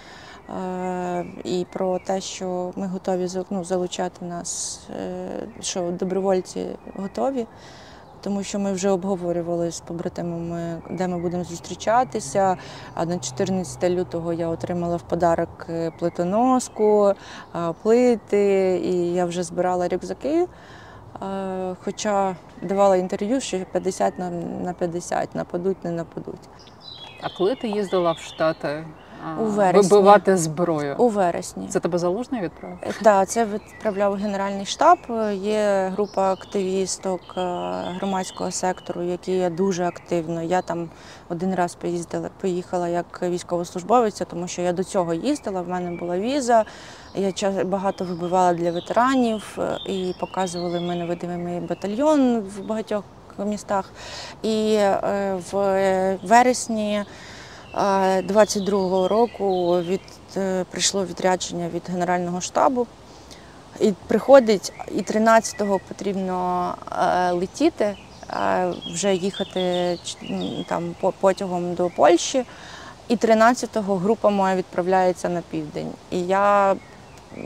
[0.62, 5.28] е, і про те, що ми готові ну, залучати нас, е,
[5.60, 7.46] що добровольці готові.
[8.20, 12.56] Тому що ми вже обговорювали з побратимами, де ми будемо зустрічатися.
[12.94, 17.14] А на 14 лютого я отримала в подарок е, плитоноску,
[17.82, 20.46] плити, і я вже збирала рюкзаки.
[21.22, 24.30] Е, Хоча давала інтерв'ю, що 50 на,
[24.64, 26.48] на 50, нападуть, не нападуть.
[27.22, 28.84] А коли ти їздила в Штати
[29.40, 29.82] У вересні.
[29.82, 30.94] вибивати зброю?
[30.98, 31.68] У вересні.
[31.68, 32.78] Це тебе залужний відправив?
[32.80, 34.98] Так, да, це відправляв Генеральний штаб.
[35.32, 37.40] Є група активісток е,
[37.96, 40.42] громадського сектору, які є дуже активно.
[40.42, 40.88] Я там
[41.28, 45.62] один раз поїздила, поїхала як військовослужбовиця, тому що я до цього їздила.
[45.62, 46.64] В мене була віза.
[47.14, 53.04] Я багато вибивала для ветеранів е, і показували в мене видимий батальйон в багатьох
[53.38, 53.90] містах.
[54.42, 57.04] І е, в вересні.
[57.74, 60.00] 22-го року від,
[60.36, 62.86] е, прийшло відрядження від Генерального штабу.
[63.80, 67.96] І приходить, і 13-го потрібно е, летіти,
[68.30, 69.98] е, вже їхати
[70.68, 72.44] там потягом до Польщі.
[73.08, 75.90] І 13-го група моя відправляється на південь.
[76.10, 76.76] І я,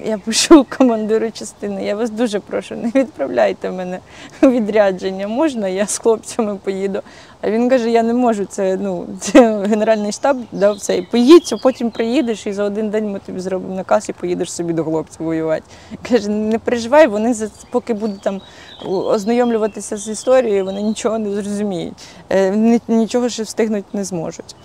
[0.05, 3.99] я пишу командиру частини, я вас дуже прошу, не відправляйте мене
[4.43, 5.29] у відрядження.
[5.29, 7.01] Можна, я з хлопцями поїду.
[7.43, 8.45] А він каже: я не можу.
[8.45, 11.03] Це ну це генеральний штаб дав цей.
[11.03, 14.85] Поїдь, потім приїдеш, і за один день ми тобі зробимо наказ і поїдеш собі до
[14.85, 15.65] хлопців воювати.
[16.09, 18.41] Каже, не переживай, вони за поки будуть там
[18.87, 21.95] ознайомлюватися з історією, вони нічого не зрозуміють.
[22.31, 24.57] Е, Нічого ще встигнути не зможуть.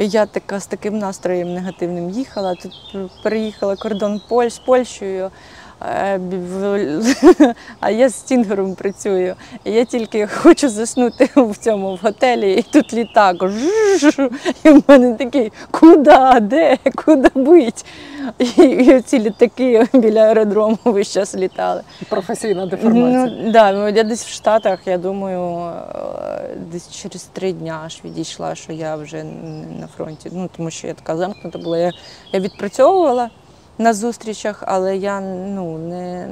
[0.00, 2.54] Я така з таким настроєм негативним їхала.
[2.54, 2.72] Тут
[3.22, 5.30] переїхала кордон Поль з Польщею.
[5.82, 6.20] е,
[7.80, 9.34] А я з Стінгером працюю.
[9.64, 13.36] Я тільки хочу заснути в цьому в готелі, і тут літак.
[14.64, 17.84] І в мене такий, куди, де, куди бить?
[18.38, 21.82] І, ці літаки біля аеродрому весь час літали.
[22.08, 23.38] Професійна деформація.
[23.42, 25.72] Ну, да, я десь в Штатах, я думаю,
[26.72, 29.24] десь через три дня аж відійшла, що я вже
[29.80, 30.30] на фронті.
[30.32, 31.78] Ну, тому що я така замкнута була.
[31.78, 31.92] Я,
[32.32, 33.30] я відпрацьовувала
[33.78, 36.28] на зустрічах, але я ну, не,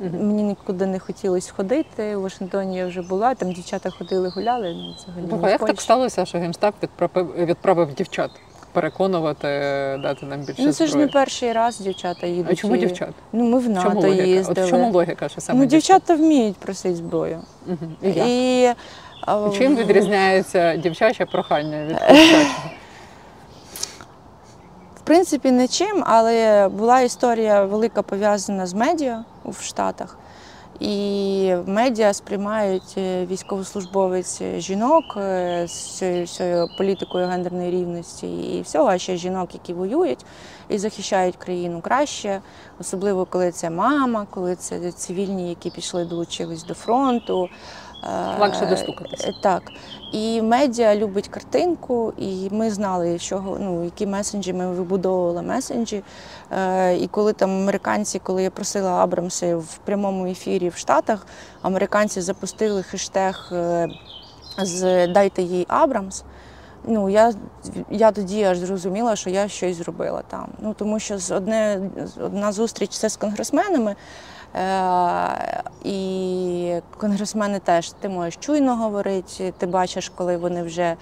[0.00, 2.16] мені нікуди не хотілося ходити.
[2.16, 4.74] У Вашингтоні я вже була, там дівчата ходили, гуляли.
[4.74, 8.30] Ну, взагалі, Слухай, не як так сталося, що Генштаб відправив, відправив дівчат
[8.72, 9.48] переконувати,
[10.02, 12.52] дати нам більше Ну, це ж не перший раз дівчата їдуть.
[12.52, 13.10] А чому дівчат?
[13.32, 14.24] Ну, ми в чому НАТО логіка?
[14.24, 14.62] їздили.
[14.62, 16.02] От в чому логіка, що саме ну, дівчат?
[16.02, 17.40] дівчата вміють просити зброю.
[17.66, 17.96] Мгм.
[18.02, 18.74] І а, І
[19.58, 22.70] Чим відрізняється дівчаче прохання від хлопчачого?
[24.96, 30.18] В принципі, не чим, але була історія велика пов'язана з медіа в Штатах.
[30.80, 38.98] І медіа сприймають е, військовослужбовець жінок е, з цією політикою гендерної рівності і всього, а
[38.98, 40.24] ще жінок, які воюють
[40.68, 42.40] і захищають країну краще,
[42.80, 47.48] особливо коли це мама, коли це цивільні, які пішли, долучились до фронту.
[48.40, 49.28] Легше достукатися.
[49.28, 49.62] Е, Так.
[50.12, 56.02] І медіа любить картинку, і ми знали, що, ну, які меседжі ми вибудовували меседжі.
[56.52, 61.26] Е, і коли там американці, коли я просила Абрамси в прямому ефірі в Штатах,
[61.62, 63.88] американці запустили хештег е,
[64.58, 66.24] з Дайте їй Абрамс.
[66.84, 67.32] Ну, я,
[67.90, 70.48] я тоді аж зрозуміла, що я щось зробила там.
[70.60, 73.96] Ну, тому що з одне, одна зустріч це з конгресменами.
[74.54, 80.96] Е, і конгресмени теж ти можеш чуйно говорити, ти бачиш, коли вони вже е,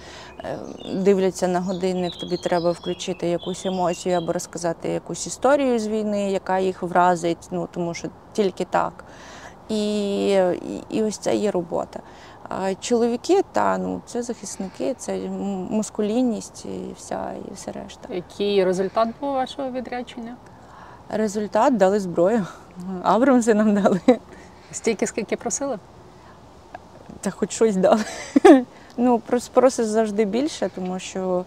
[0.95, 6.59] дивляться на годинник, тобі треба включити якусь емоцію або розказати якусь історію з війни, яка
[6.59, 9.03] їх вразить, ну тому що тільки так.
[9.69, 10.27] І,
[10.89, 11.99] і, ось це є робота.
[12.49, 15.17] А чоловіки, та ну це захисники, це
[15.69, 18.13] мускулінність і вся і все решта.
[18.13, 20.35] Який результат був вашого відрядження?
[21.09, 22.45] Результат дали зброю.
[23.03, 23.99] Абрамси нам дали.
[24.71, 25.79] Стільки, скільки просили?
[27.21, 28.03] Та хоч щось дали.
[28.97, 31.45] Ну, прос- просить завжди більше, тому що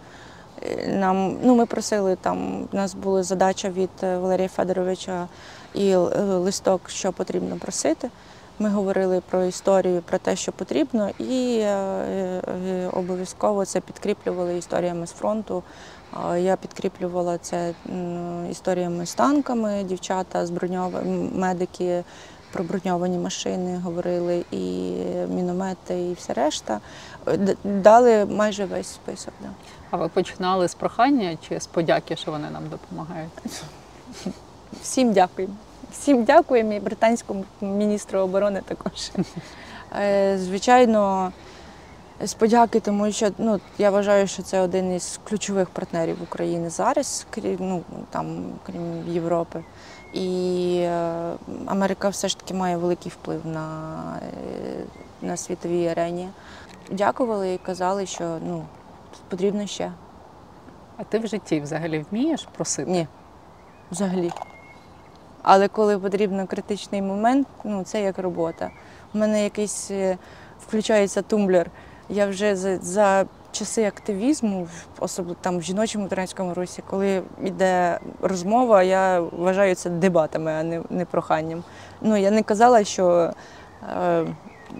[0.63, 5.27] е, нам, ну, ми просили там, у нас була задача від е, Валерія Федоровича
[5.73, 8.09] і е, листок, що потрібно просити.
[8.59, 15.07] Ми говорили про історію, про те, що потрібно, і е, е, обов'язково це підкріплювали історіями
[15.07, 15.63] з фронту.
[16.37, 17.73] Я підкріплювала це
[18.51, 22.03] історіями з танками, дівчата з броньованими медики
[22.53, 24.91] про броньовані машини говорили, і
[25.29, 26.79] міномети, і все решта.
[27.63, 29.33] Дали майже весь список.
[29.41, 29.49] Да.
[29.89, 33.31] А ви починали з прохання чи з подяки, що вони нам допомагають?
[34.81, 35.53] Всім дякуємо.
[35.93, 39.11] Всім дякуємо і британському міністру оборони також.
[39.99, 41.31] Е, Звичайно,
[42.21, 47.27] З подяки, тому що ну, я вважаю, що це один із ключових партнерів України зараз,
[47.29, 49.63] крім, ну, там, крім Європи.
[50.13, 51.33] І е,
[51.65, 53.87] Америка все ж таки має великий вплив на,
[54.21, 54.83] е,
[55.21, 56.29] на світовій арені.
[56.91, 58.65] Дякували і казали, що ну,
[59.29, 59.91] потрібно ще.
[60.97, 62.91] А ти в житті взагалі вмієш просити?
[62.91, 63.07] Ні,
[63.91, 64.31] взагалі.
[65.43, 68.69] Але коли потрібен критичний момент, ну це як робота.
[69.13, 70.17] У мене якийсь е,
[70.67, 71.71] включається тумблер.
[72.09, 74.67] Я вже за, за часи активізму,
[74.99, 80.81] особливо там в жіночому ветеранському русі, коли йде розмова, я вважаю це дебатами, а не,
[80.89, 81.63] не проханням.
[82.01, 83.33] Ну я не казала, що
[84.03, 84.25] е,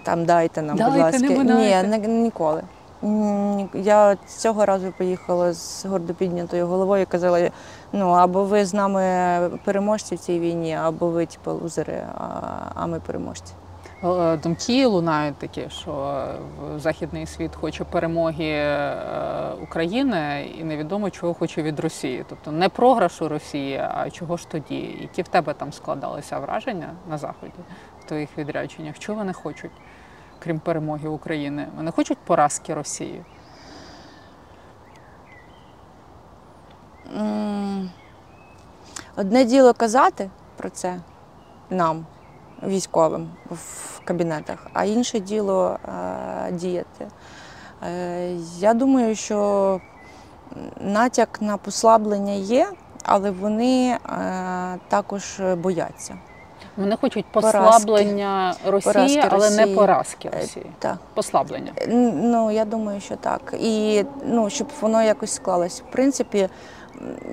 [0.02, 1.44] там дайте нам, Дайте, будь ласка.
[1.44, 2.62] не Ні, не, ніколи.
[3.74, 7.50] Я цього разу поїхала з гордо піднятою головою і казала,
[7.94, 12.28] ну або ви з нами переможці в цій війні, або ви типу, лузери, а,
[12.74, 13.52] а ми переможці.
[14.04, 15.92] Е, Думки лунають такі, що
[16.74, 22.24] е, західний світ хоче перемоги е, України і невідомо чого хоче від Росії.
[22.28, 24.98] Тобто не програшу Росії, а чого ж тоді?
[25.00, 27.52] Які в тебе там складалися враження на заході
[28.00, 28.98] в твоїх відрядженнях?
[28.98, 29.72] Чого вони хочуть,
[30.38, 31.66] крім перемоги України?
[31.76, 33.22] Вони хочуть поразки Росії.
[39.16, 41.00] Одне діло казати про це
[41.70, 42.06] нам,
[42.66, 45.78] військовим, в кабінетах, а інше діло
[46.48, 47.06] е, діяти.
[47.82, 49.80] Е, я думаю, що
[50.80, 52.68] натяк на послаблення є,
[53.04, 53.98] але вони е,
[54.88, 56.14] також бояться.
[56.76, 57.58] Вони хочуть Поразки.
[57.58, 60.66] послаблення Росії, Поразки але не поразки Росії.
[60.78, 60.96] Так.
[61.14, 61.72] Послаблення.
[62.12, 63.54] Ну, я думаю, що так.
[63.60, 65.80] І ну, щоб воно якось склалось.
[65.80, 66.48] В принципі,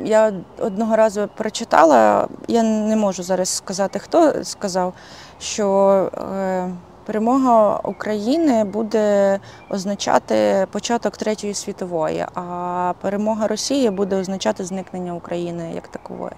[0.03, 4.93] я одного разу прочитала, я не можу зараз сказати, хто сказав,
[5.39, 5.69] що
[6.17, 6.69] е,
[7.05, 9.39] перемога України буде
[9.69, 16.33] означати початок Третьої світової, а перемога Росії буде означати зникнення України як такової.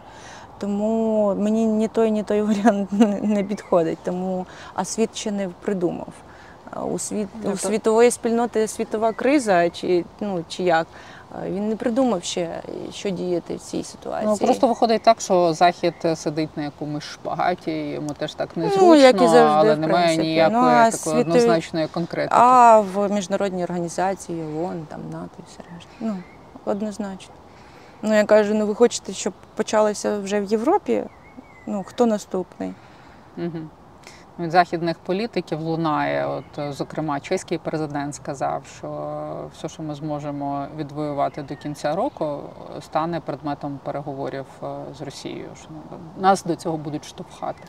[0.59, 2.89] Тому мені ні той, ні той варіант
[3.21, 3.97] не- підходить.
[4.03, 6.07] Тому а світ ще не придумав.
[6.91, 10.87] У світ у світової спільноти світова криза, чи ну чи як
[11.45, 12.61] він не придумав ще,
[12.91, 14.29] що діяти в цій ситуації.
[14.31, 18.95] Ну просто виходить так, що захід сидить на якомусь шпагаті, йому теж так незручно, Ну,
[18.95, 22.35] як і завжди, але немає ніякої Ну, а такої світові- однозначної конкретики.
[22.39, 25.89] А в міжнародній організації ООН, там НАТО і все решта.
[25.99, 26.15] Ну,
[26.65, 27.33] однозначно.
[28.01, 31.03] Ну я кажу, ну ви хочете, щоб почалося вже в Європі?
[31.67, 32.73] Ну хто наступний?
[33.37, 33.59] Угу.
[34.39, 40.67] Від західних політиків лунає, от е, зокрема, чеський президент сказав, що все, що ми зможемо
[40.77, 42.39] відвоювати до кінця року,
[42.81, 44.65] стане предметом переговорів е,
[44.97, 45.49] з Росією.
[45.55, 47.63] Що ну, нас до цього будуть штовхати.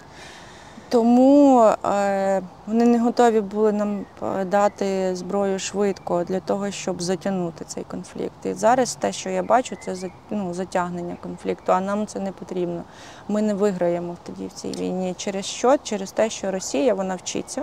[0.89, 7.65] Тому е, вони не готові були нам е, дати зброю швидко для того, щоб затягнути
[7.65, 8.47] цей конфлікт.
[8.47, 12.83] І зараз те, що я бачу, це ну, затягнення конфлікту, а нам це не потрібно.
[13.29, 15.15] Ми не виграємо тоді в цій війні.
[15.17, 15.77] Через що?
[15.83, 17.63] Через те, що Росія вона вчиться.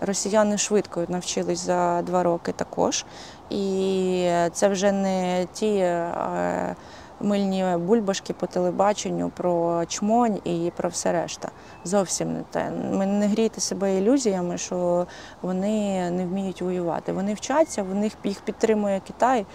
[0.00, 3.04] Росіяни швидко навчились за два роки також.
[3.50, 6.76] І це вже не ті е,
[7.22, 11.48] мильні бульбашки по телебаченню про чмонь і про все решта.
[11.84, 12.70] Зовсім не те.
[12.92, 15.06] Ми не грійте себе ілюзіями, що
[15.42, 17.12] вони не вміють воювати.
[17.12, 19.46] Вони вчаться, в них їх підтримує Китай.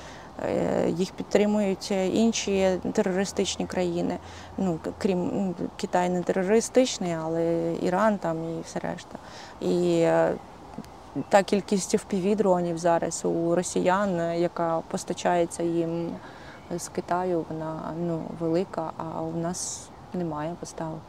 [0.45, 4.17] е, Їх підтримують інші терористичні країни.
[4.57, 9.17] Ну крім ну, Китай не терористичний, але Іран там і все решта.
[9.61, 10.33] І е,
[11.29, 16.09] та кількість впівдронів зараз у росіян, е, яка постачається їм
[16.77, 21.01] з Китаю, вона ну велика, а у нас немає поставок.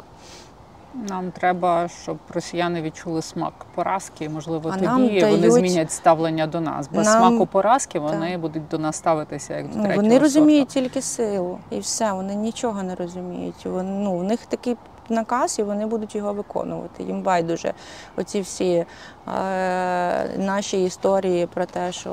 [0.94, 6.46] Нам треба, щоб росіяни відчули смак поразки, і, можливо, А тоді вони дають- змінять ставлення
[6.46, 6.88] до нас.
[6.88, 10.70] Без Нам- смаку поразки вони будуть до нас ставитися як до Ну, третього вони розуміють
[10.70, 10.88] сорту.
[10.88, 12.12] тільки силу і все.
[12.12, 13.66] Вони нічого не розуміють.
[13.66, 14.76] Вони, ну, у них такий
[15.10, 17.02] наказ, і вони будуть його виконувати.
[17.02, 17.72] Їм байдуже.
[18.16, 18.86] Оці всі е,
[20.38, 22.12] наші історії про те, що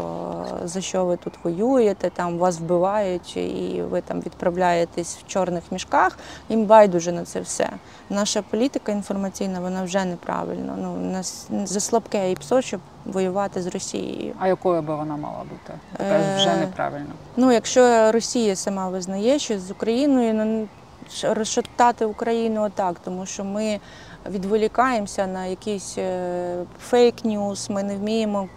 [0.64, 6.18] за що ви тут воюєте, там вас вбивають, і ви там відправляєтесь в чорних мішках.
[6.50, 7.70] Їм байдуже на це все.
[8.10, 10.76] Наша політика інформаційна, вона вже неправильна.
[10.82, 14.34] Ну, нас за слабке і псо, щоб воювати з Росією.
[14.40, 15.80] А якою би вона мала бути?
[15.98, 17.12] Ти кажеш, вже Е, неправильно.
[17.38, 20.68] Ну, якщо Росія сама визнає, що з Україною ну,
[21.24, 23.80] розшатати Україну отак, тому що ми
[24.30, 25.98] відволікаємося на якийсь
[26.92, 28.50] фейк-ньюс, ми не вміємо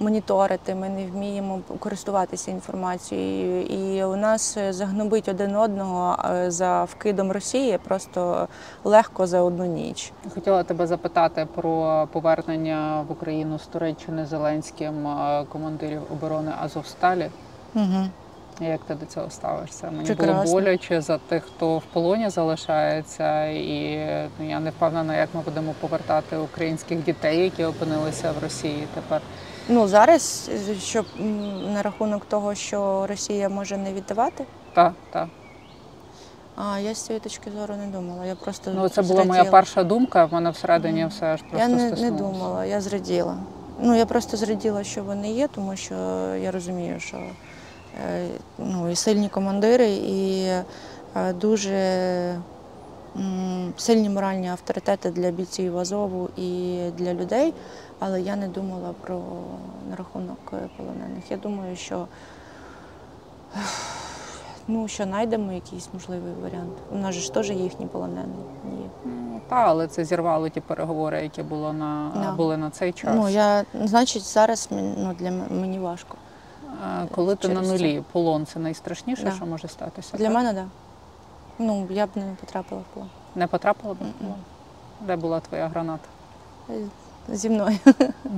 [0.00, 3.62] моніторити, ми не вміємо користуватися інформацією.
[3.62, 8.48] І у нас е, загнобить один одного е, за вкидом Росії просто
[8.84, 10.12] легко за одну ніч.
[10.34, 17.30] Хотіла тебе запитати про повернення в Україну з Туреччини Зеленським е, командирів оборони Азовсталі.
[17.74, 18.08] Угу.
[18.60, 19.90] Як ти до цього ставишся?
[19.90, 20.42] Мені Прекрасно.
[20.42, 23.98] було боляче за тих, хто в полоні залишається, і
[24.38, 29.20] ну, я не впевнена, як ми будемо повертати українських дітей, які опинилися в Росії тепер.
[29.68, 31.06] Ну зараз, щоб
[31.72, 34.44] на рахунок того, що Росія може не віддавати.
[34.74, 35.28] Так, так.
[36.56, 38.26] А я з цієї точки зору не думала.
[38.26, 40.24] Я просто Ну це була моя перша думка.
[40.24, 43.36] В мене всередині все ж просто Я не, не думала, я зраділа.
[43.80, 45.94] Ну я просто зраділа, що вони є, тому що
[46.42, 47.18] я розумію, що
[48.58, 50.46] ну, і сильні командири, і
[51.16, 52.36] е, дуже
[53.76, 57.54] сильні моральні авторитети для бійців Азову і для людей.
[57.98, 59.22] Але я не думала про
[59.90, 61.30] на рахунок е, полонених.
[61.30, 62.06] Я думаю, що
[64.68, 66.72] ну, що знайдемо якийсь можливий варіант.
[66.92, 68.34] У нас же ж теж їхні полонені.
[68.64, 68.88] Є.
[69.04, 72.32] Ну, та, але це зірвало ті переговори, які було на Да.
[72.32, 73.12] були на цей час.
[73.14, 76.16] Ну, я, значить, зараз ну, для мені важко.
[76.86, 79.30] А Коли ти на нулі, полон це найстрашніше, Да.
[79.30, 80.16] що може статися.
[80.16, 80.34] Для так?
[80.34, 80.56] мене, так.
[80.56, 80.64] Да.
[81.58, 83.08] Ну, я б не потрапила в полон.
[83.34, 84.34] не потрапила б в полон?
[85.00, 86.08] Де була твоя граната?
[86.70, 86.74] Е,
[87.28, 87.78] Зі мною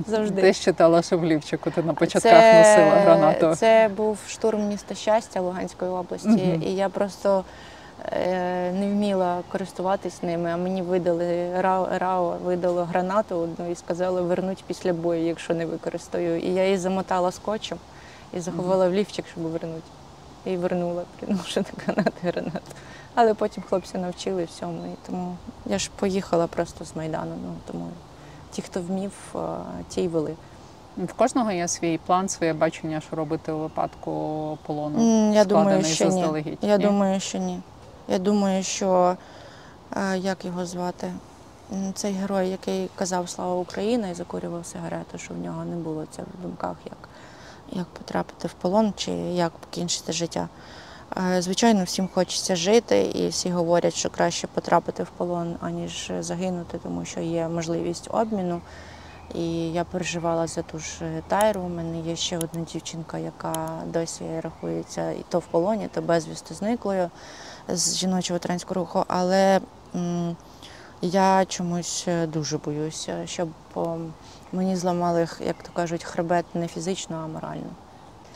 [0.07, 0.41] завжди.
[0.41, 3.55] Ти читала, що в лівчику ти на початках носила гранату.
[3.55, 6.63] Це був штурм міста Щастя Луганської області, Мгм.
[6.63, 7.43] і я просто
[8.11, 14.21] е, не вміла користуватись ними, а мені видали РАО, РАО видало гранату одну і сказали
[14.21, 16.39] вернуть після бою, якщо не використаю.
[16.39, 17.77] І я її замотала скотчем
[18.33, 19.81] і заховала в лівчик, щоб вернути.
[20.45, 22.59] І вернула, принувши до гранати гранату.
[23.15, 24.85] Але потім хлопці навчили всьому.
[24.85, 27.35] І тому я ж поїхала просто з Майдану.
[27.45, 27.87] Ну тому
[28.51, 29.11] ті, хто вмів,
[29.89, 30.33] ті й вели.
[30.97, 34.11] В кожного є свій план, своє бачення, що робити у випадку
[34.65, 35.33] полону.
[35.33, 36.57] Я думаю, що ні.
[36.61, 36.83] Я Ні?
[36.83, 37.59] думаю, що ні.
[38.07, 39.17] Я думаю, що
[40.17, 41.11] як його звати?
[41.93, 46.21] Цей герой, який казав Слава Україна і закурював сигарету, що в нього не було це
[46.21, 46.97] в думках, як,
[47.71, 50.49] як потрапити в полон чи як покінчити життя.
[51.35, 56.79] Е, Звичайно, всім хочеться жити, і всі говорять, що краще потрапити в полон, аніж загинути,
[56.83, 58.61] тому що є можливість обміну.
[59.35, 61.61] І я переживала за ту ж Тайру.
[61.61, 66.53] У мене є ще одна дівчинка, яка досі рахується і то в полоні, то безвісти
[66.53, 67.09] зниклою
[67.69, 69.03] з жіночого ветеранського руху.
[69.07, 69.61] Але
[69.95, 70.35] м,
[71.01, 73.97] я чомусь е, дуже боюся, щоб о,
[74.51, 77.69] мені зламали, як то кажуть, хребет не фізично, а морально.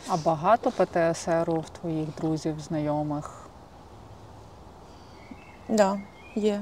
[0.07, 3.47] А багато ПТСРу в твоїх друзів, знайомих?
[5.67, 5.99] Так, да,
[6.35, 6.61] є.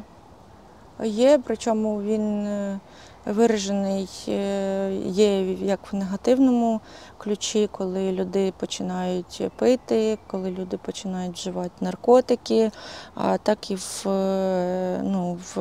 [1.03, 2.79] Є, причому він е,
[3.25, 6.81] виражений е, є як в негативному
[7.17, 12.71] ключі, коли люди починають пити, коли люди починають вживати наркотики,
[13.15, 15.57] а так і в, е, ну, в,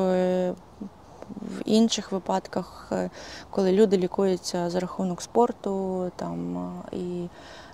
[1.37, 3.11] в інших випадках, е,
[3.51, 6.59] коли люди лікуються за рахунок спорту там,
[6.93, 7.29] е, і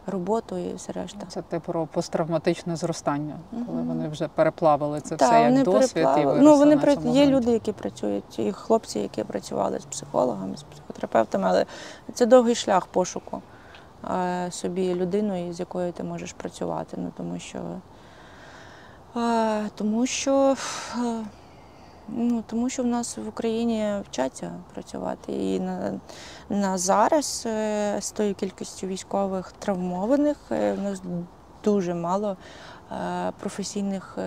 [0.07, 1.26] роботу, і все решта.
[1.28, 3.36] Це ти про посттравматичне зростання,
[3.66, 6.94] коли вони вже переплавили це Так, все як вони досвід і виросли Ну, вони на
[6.94, 11.66] цьому є люди, які працюють, і хлопці, які працювали з психологами, з психотерапевтами, але
[12.14, 13.42] це довгий шлях пошуку
[14.14, 16.96] е, собі людину, з якою ти можеш працювати.
[17.00, 17.61] Ну, тому що,
[19.74, 20.57] тому що
[22.09, 25.32] Ну, тому що в нас в Україні вчаться працювати.
[25.32, 26.00] І на,
[26.48, 31.02] на зараз е, з тою кількістю військових травмованих е, в нас
[31.64, 32.36] дуже мало
[32.92, 34.18] е, професійних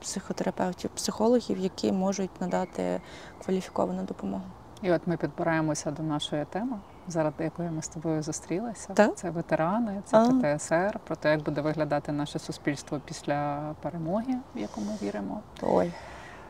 [0.00, 3.00] психотерапевтів, психологів, які можуть надати
[3.44, 4.44] кваліфіковану допомогу.
[4.82, 8.92] І от ми підбираємося до нашої теми, заради якої ми з тобою зустрілися.
[8.94, 9.16] Так.
[9.16, 10.56] Це ветерани, це А.
[10.56, 15.40] ПТСР, про те, як буде виглядати наше суспільство після перемоги, в яку ми віримо.
[15.62, 15.92] Ой,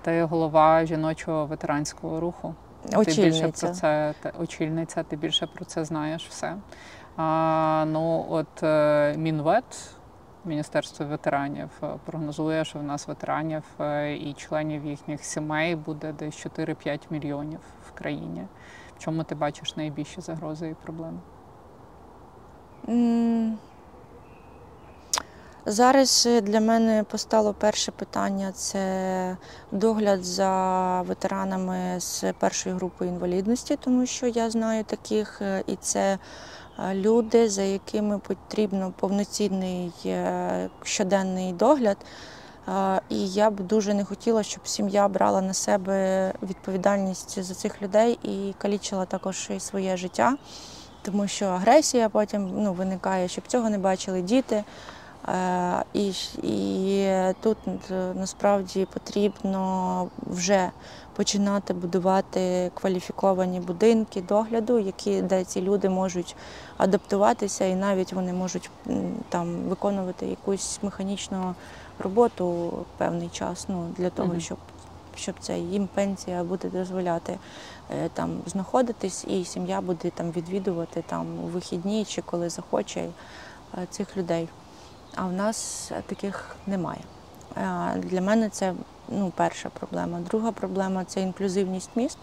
[0.02, 2.54] Ти голова жіночого ветеранського руху.
[2.90, 6.56] Ти більше про це очільниця, ти більше про це знаєш все.
[7.16, 9.90] А, ну, от е, Мінвет,
[10.44, 16.46] Міністерство ветеранів, е, прогнозує, що в нас ветеранів е, і членів їхніх сімей буде десь
[16.46, 18.46] 4-5 мільйонів в країні.
[18.96, 21.18] В чому ти бачиш найбільші загрози і проблеми?
[22.88, 23.58] М,
[25.70, 29.36] Зараз е, для мене постало перше питання це
[29.72, 36.18] догляд за ветеранами з першої групи інвалідності, тому що я знаю таких, е, і це
[36.78, 39.92] е, люди, за якими потрібно повноцінний
[40.82, 41.96] щоденний догляд.
[43.08, 48.18] І я б дуже не хотіла, щоб сім'я брала на себе відповідальність за цих людей
[48.22, 50.36] і калічила також і своє життя.
[51.02, 54.64] тому що агресія потім ну, виникає, щоб цього не бачили діти.
[55.30, 56.12] Е, І,
[56.42, 57.08] і
[57.40, 57.56] тут
[57.90, 60.70] е, насправді потрібно вже
[61.16, 66.36] починати будувати кваліфіковані будинки догляду, які, де ці люди можуть
[66.76, 68.70] адаптуватися, і навіть вони можуть
[69.28, 71.54] там виконувати якусь механічну
[71.98, 74.58] роботу певний час ну, для того, щоб,
[75.16, 77.38] щоб це їм пенсія буде дозволяти
[77.90, 83.08] е, там знаходитись, і сім'я буде там відвідувати там у вихідні чи коли захоче
[83.90, 84.48] цих людей.
[85.14, 87.00] А в нас таких немає.
[87.96, 88.74] Для мене це
[89.08, 90.18] ну, перша проблема.
[90.18, 92.18] Друга проблема це інклюзивність міст,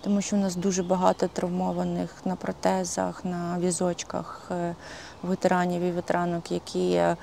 [0.00, 4.74] тому що в нас дуже багато травмованих на протезах, на візочках е,
[5.22, 7.16] ветеранів і ветеранок, які, е,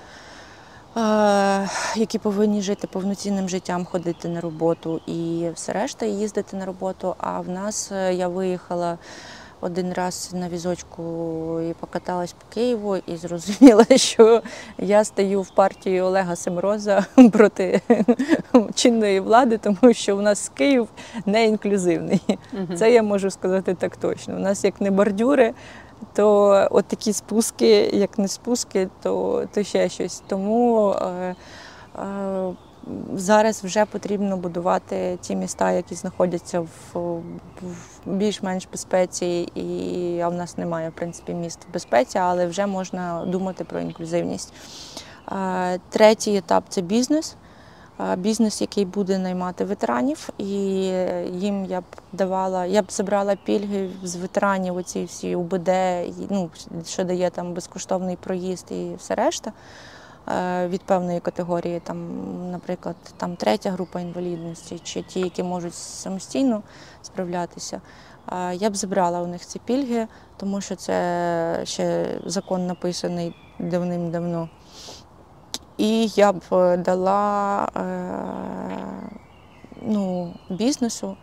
[0.97, 6.65] е, які повинні жити повноцінним життям, ходити на роботу і все решта, і їздити на
[6.65, 7.15] роботу.
[7.17, 8.97] А в нас я виїхала
[9.61, 11.03] один раз на візочку
[11.69, 14.41] і покаталась по Києву, і зрозуміла, що
[14.77, 17.81] я стою в партії Олега Семроза проти
[18.75, 20.87] чинної влади, тому що у нас Київ
[21.25, 22.21] не інклюзивний.
[22.75, 24.35] Це я можу сказати так точно.
[24.35, 25.53] У нас як не бордюри,
[26.13, 30.23] то от такі спуски, як не спуски, то, то ще щось.
[30.27, 31.35] Тому е,
[31.99, 32.53] е,
[33.13, 36.67] зараз вже потрібно будувати ті міста, які знаходяться в,
[37.61, 42.65] в більш-менш безпеці, і а в нас немає в принципі міст в безпеці, але вже
[42.65, 44.53] можна думати про інклюзивність.
[45.89, 47.35] Третій етап це бізнес.
[48.17, 50.45] Бізнес, який буде наймати ветеранів, і
[51.33, 51.83] їм я б
[52.13, 55.69] давала, я б забрала пільги з ветеранів, оці всі УБД,
[56.29, 56.49] ну,
[56.85, 59.51] що дає там безкоштовний проїзд і все решта
[60.67, 61.97] від певної категорії, там,
[62.51, 66.63] наприклад, там третя група інвалідності, чи ті, які можуть самостійно
[67.01, 67.81] справлятися.
[68.31, 70.07] Е, Я б забрала у них ці пільги,
[70.37, 74.49] тому що це ще закон написаний давним-давно.
[75.77, 77.81] І я б е, дала е,
[79.81, 81.17] ну, бізнесу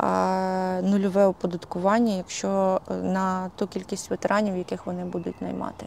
[0.00, 5.86] е, нульове оподаткування, якщо е, на ту кількість ветеранів, яких вони будуть наймати.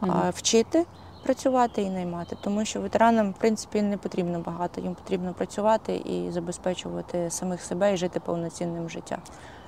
[0.00, 0.30] А, Мгм.
[0.30, 0.86] Вчити
[1.22, 6.30] працювати і наймати, тому що ветеранам, в принципі, не потрібно багато, їм потрібно працювати і
[6.30, 9.18] забезпечувати самих себе і жити повноцінним життям.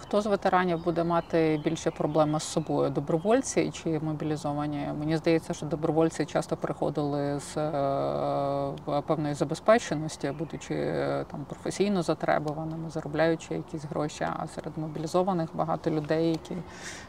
[0.04, 2.90] Хто з ветеранів буде мати більше проблеми з собою?
[2.90, 4.88] Добровольці чи мобілізовані?
[4.98, 12.90] Мені здається, що добровольці часто приходили з е, певної забезпеченості, будучи е, там професійно затребуваними,
[12.90, 14.26] заробляючи якісь гроші.
[14.36, 16.56] А серед мобілізованих багато людей, які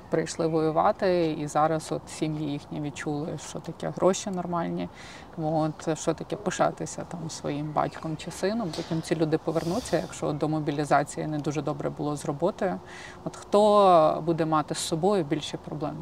[0.09, 4.89] прийшли воювати, і зараз от сім'ї їхні відчули, що таке гроші нормальні.
[5.37, 8.71] От що таке пишатися там своїм батьком чи сином.
[8.75, 12.79] Потім ці люди повернуться, якщо до мобілізації не дуже добре було з роботою.
[13.23, 15.95] От хто буде мати з собою більше проблем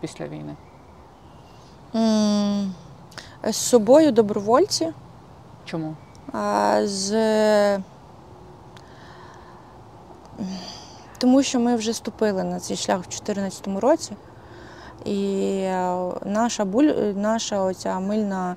[0.00, 0.56] після війни?
[3.44, 4.92] З собою добровольці.
[5.64, 5.94] Чому?
[6.32, 7.78] А, з...
[11.18, 14.16] Тому що ми вже ступили на цей шлях в 2014 році.
[15.06, 16.84] І е, наша, буль...
[17.14, 18.56] наша оця мильна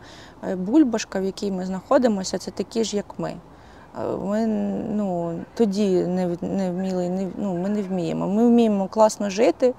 [0.49, 3.29] е, бульбашка, в якій ми знаходимося, це такі ж, як ми.
[3.29, 4.47] Е, Ми
[4.95, 8.27] ну, тоді не, не вміли, не, ну, ми не вміємо.
[8.27, 9.73] Ми вміємо класно жити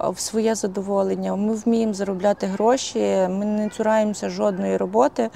[0.00, 2.98] в своє задоволення, ми вміємо заробляти гроші,
[3.30, 5.30] ми не цураємося жодної роботи.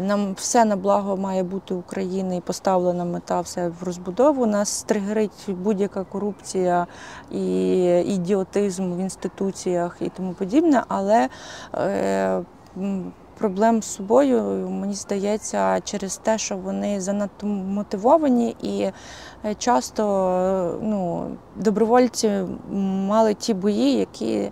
[0.00, 4.46] Нам все на благо має бути України і поставлена мета все в розбудову.
[4.46, 6.86] Нас тригерить будь-яка корупція
[7.30, 10.82] і ідіотизм в інституціях і тому подібне.
[10.88, 11.28] Але
[11.74, 12.42] е,
[13.38, 18.80] проблем з собою, мені здається, через те, що вони занадто мотивовані і
[19.44, 22.30] е, часто е, ну, добровольці
[23.08, 24.50] мали ті бої, які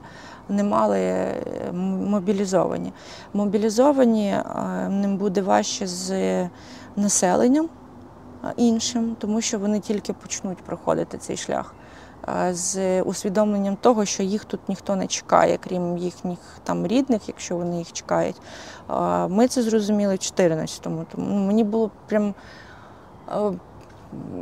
[0.49, 2.93] не мали е, мобілізовані.
[3.33, 4.37] Мобілізовані
[4.89, 6.49] ним буде важче з
[6.97, 7.69] населенням
[8.57, 11.75] іншим, тому що вони тільки почнуть проходити цей шлях.
[12.51, 17.79] З усвідомленням того, що їх тут ніхто не чекає, крім їхніх там рідних, якщо вони
[17.79, 18.37] їх чекають.
[19.29, 21.07] Ми це зрозуміли в 14-му.
[21.13, 22.35] Тому ну, мені було прям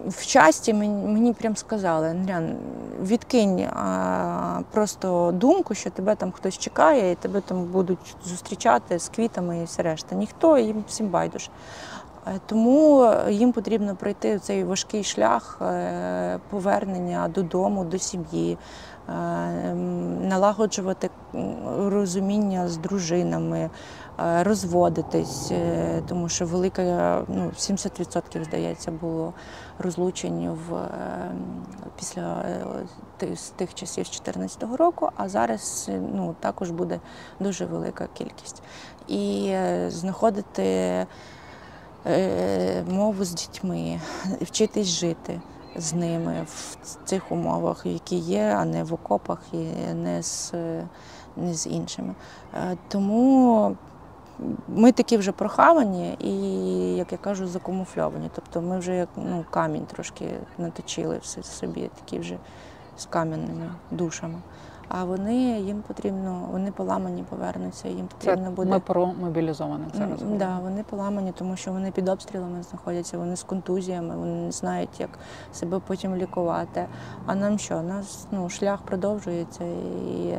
[0.09, 2.57] в часті мені, прям сказали, Андріан,
[3.03, 3.68] відкинь
[4.70, 9.64] просто думку, що тебе там хтось чекає, і тебе там будуть зустрічати з квітами і
[9.64, 10.14] все решта.
[10.14, 11.51] Ніхто їм всім байдуже.
[12.27, 18.59] Е, Тому їм потрібно пройти цей важкий шлях е, повернення додому, до сім'ї,
[19.09, 19.75] е,
[20.23, 21.11] налагоджувати
[21.79, 23.70] розуміння з дружинами,
[24.20, 29.33] е, розводитись, е, тому що велика, ну, 70% здається, було
[29.79, 30.89] розлучень в, е,
[31.97, 32.45] після
[33.23, 37.01] е, з тих часів з 2014 року, а зараз е, ну, також буде
[37.41, 38.62] дуже велика кількість.
[39.09, 41.07] І е, знаходити е,
[42.89, 44.01] мову з дітьми,
[44.41, 45.41] вчитись жити
[45.77, 49.57] з ними в цих умовах, які є, а не в окопах і
[49.95, 50.89] не з, е,
[51.37, 52.15] не з іншими.
[52.55, 53.77] Е, Тому
[54.69, 56.33] ми такі вже прохавані і,
[56.97, 58.31] як я кажу, закамуфльовані.
[58.35, 60.27] Тобто ми вже як ну, камінь трошки
[60.59, 62.39] наточили все собі, такі вже
[62.97, 64.39] з кам'яними душами.
[64.95, 68.70] А вони їм потрібно, вони поламані повернуться, їм Це потрібно буде.
[68.70, 70.22] ми про мобілізованих зараз.
[70.22, 74.53] М, Да, вони поламані, тому що вони під обстрілами знаходяться, вони з контузіями, вони не
[74.53, 75.11] знають, як
[75.53, 76.86] себе потім лікувати.
[77.26, 77.82] А нам що?
[77.82, 80.38] Нас ну, шлях продовжується, і,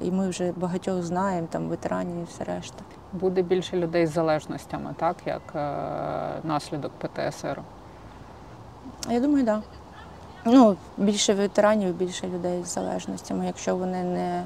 [0.00, 2.84] і ми вже багатьох знаємо, там ветеранів і все решта.
[3.12, 7.60] Буде більше людей з залежностями, так як е, наслідок ПТСР.
[9.10, 9.60] Я думаю, так.
[9.60, 9.77] Да.
[10.44, 14.44] Ну, більше ветеранів, більше людей з залежностями, якщо вони не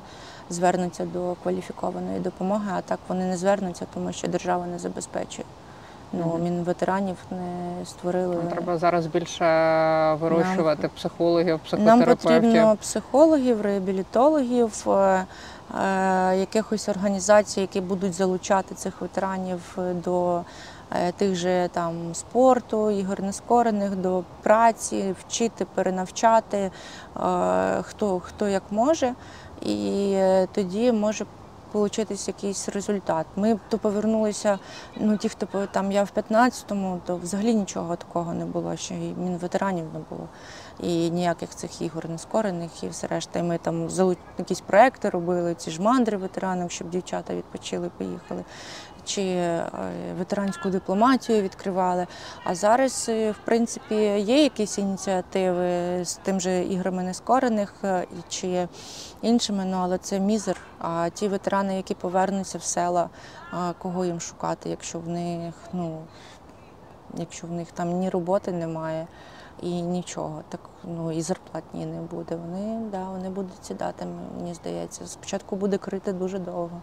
[0.51, 5.45] звернуться до кваліфікованої допомоги, а так вони не звернуться, тому що держава не забезпечує.
[6.13, 6.43] Ну, Мгм.
[6.43, 8.37] Мінветеранів не створили.
[8.37, 9.45] Нам треба зараз більше
[10.21, 15.25] вирощувати психологів, Нам потрібно психологів, реабілітологів, е,
[15.85, 20.43] е, якихось організацій, які будуть залучати цих ветеранів до е,
[21.17, 26.71] тих же там спорту, ігор нескорених, до праці, вчити, перенавчати е,
[27.83, 29.15] хто, хто як може.
[29.63, 31.27] І е, тоді може
[31.73, 33.27] Получитись якийсь результат.
[33.37, 34.59] Ми то повернулися.
[34.97, 39.15] Ну ті, хто там я в 15-му, то взагалі нічого такого не було, ще й
[39.15, 40.29] мінветеранів не було
[40.81, 43.39] і ніяких цих ігор нескорених і все решта.
[43.39, 43.89] І ми там
[44.39, 48.45] якісь проекти робили, ці ж мандри ветеранам, щоб дівчата відпочили, поїхали.
[49.05, 49.67] Чи е,
[50.19, 52.07] ветеранську дипломатію відкривали.
[52.45, 58.69] А зараз, е, в принципі, є якісь ініціативи з тим же іграми нескорених е, чи
[59.23, 60.57] іншими, ну але це мізер.
[60.79, 63.09] А ті ветерани, які повернуться в села,
[63.79, 65.99] кого їм шукати, якщо в них, ну
[67.15, 69.07] якщо в них там ні роботи немає
[69.63, 72.37] і нічого, так ну і зарплатні не буде.
[72.37, 75.07] Вони да, вони будуть сідати, мені здається.
[75.07, 76.83] Спочатку буде крити дуже довго.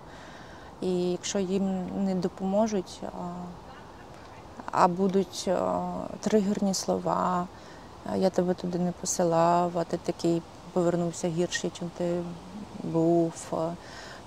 [0.81, 3.01] І якщо їм не допоможуть,
[4.71, 5.49] а, будуть
[6.19, 7.47] тригерні слова,
[8.15, 10.41] я тебе туди не посилав, а ти такий
[10.73, 12.21] повернувся гірший, чим ти
[12.83, 13.33] був,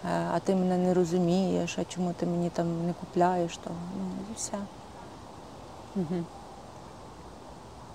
[0.04, 4.36] а, ти мене не розумієш, а чому ти мені там не купляєш, то ну і
[4.36, 4.56] все.
[5.96, 6.26] Мгм.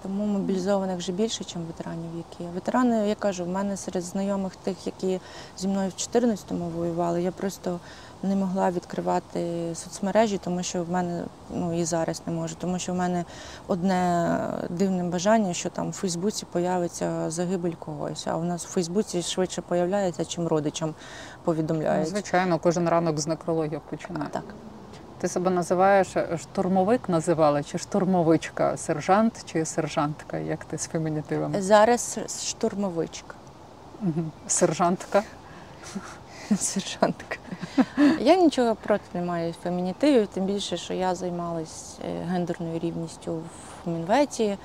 [0.04, 2.54] Тому мобілізованих вже більше, ніж ветеранів, які.
[2.54, 5.20] Ветерани, я кажу, в мене серед знайомих тих, які
[5.58, 7.80] зі мною в 14-му воювали, я просто
[8.24, 12.94] не могла відкривати соцмережі, тому що в мене ну і зараз не можу, тому що
[12.94, 13.26] в мене
[13.68, 14.40] одне
[14.70, 18.28] дивне бажання, що там в Фейсбуці появиться загибель когось.
[18.28, 20.94] А у нас в Фейсбуці швидше появляється, чим родичам
[21.44, 22.08] повідомляють.
[22.08, 24.30] Звичайно, кожен ранок з некрологів починає.
[24.32, 24.44] Так.
[25.20, 31.62] Ти себе називаєш е, штурмовик називали чи штурмовичка, сержант чи сержантка, як ти з фемінітивами?
[31.62, 33.36] Зараз штурмовичка.
[34.48, 35.24] Сержантка.
[36.60, 37.38] Сержантка.
[38.20, 43.34] Я нічого проти не маю фемінітивів, тим більше, що я займалась е, гендерною рівністю
[43.86, 44.58] в Мінветі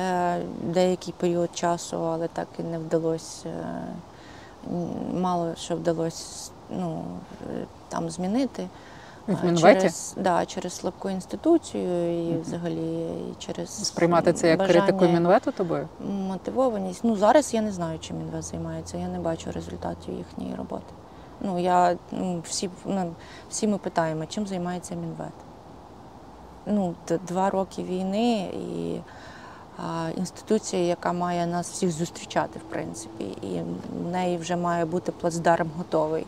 [0.00, 3.48] е, деякий період часу, але так і не вдалося.
[3.48, 3.84] е,
[5.14, 7.04] Мало що вдалося ну,
[7.88, 8.68] там змінити.
[9.26, 9.80] В Мінветі?
[9.80, 15.88] Через, да, через слабку інституцію і взагалі і через Сприймати це як критику мінвету тобою?
[16.28, 17.04] Мотивованість.
[17.04, 18.96] Ну зараз я не знаю, чим Мінвет займається.
[18.98, 20.94] Я не бачу результатів їхньої роботи.
[21.40, 23.14] Ну я ну, всі, ну,
[23.50, 25.32] всі ми питаємо, чим займається Мінвет.
[26.66, 26.94] Ну,
[27.28, 29.00] два роки війни і
[29.76, 33.60] а, інституція, яка має нас всіх зустрічати, в принципі, і
[34.04, 36.26] в неї вже має бути плацдарм готовий.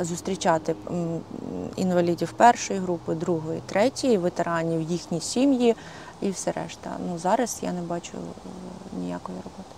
[0.00, 0.74] Зустрічати
[1.76, 5.76] інвалідів першої групи, другої, третьої, ветеранів, їхні сім'ї
[6.20, 6.90] і все решта.
[7.08, 9.73] Ну зараз я не бачу е, ніякої роботи.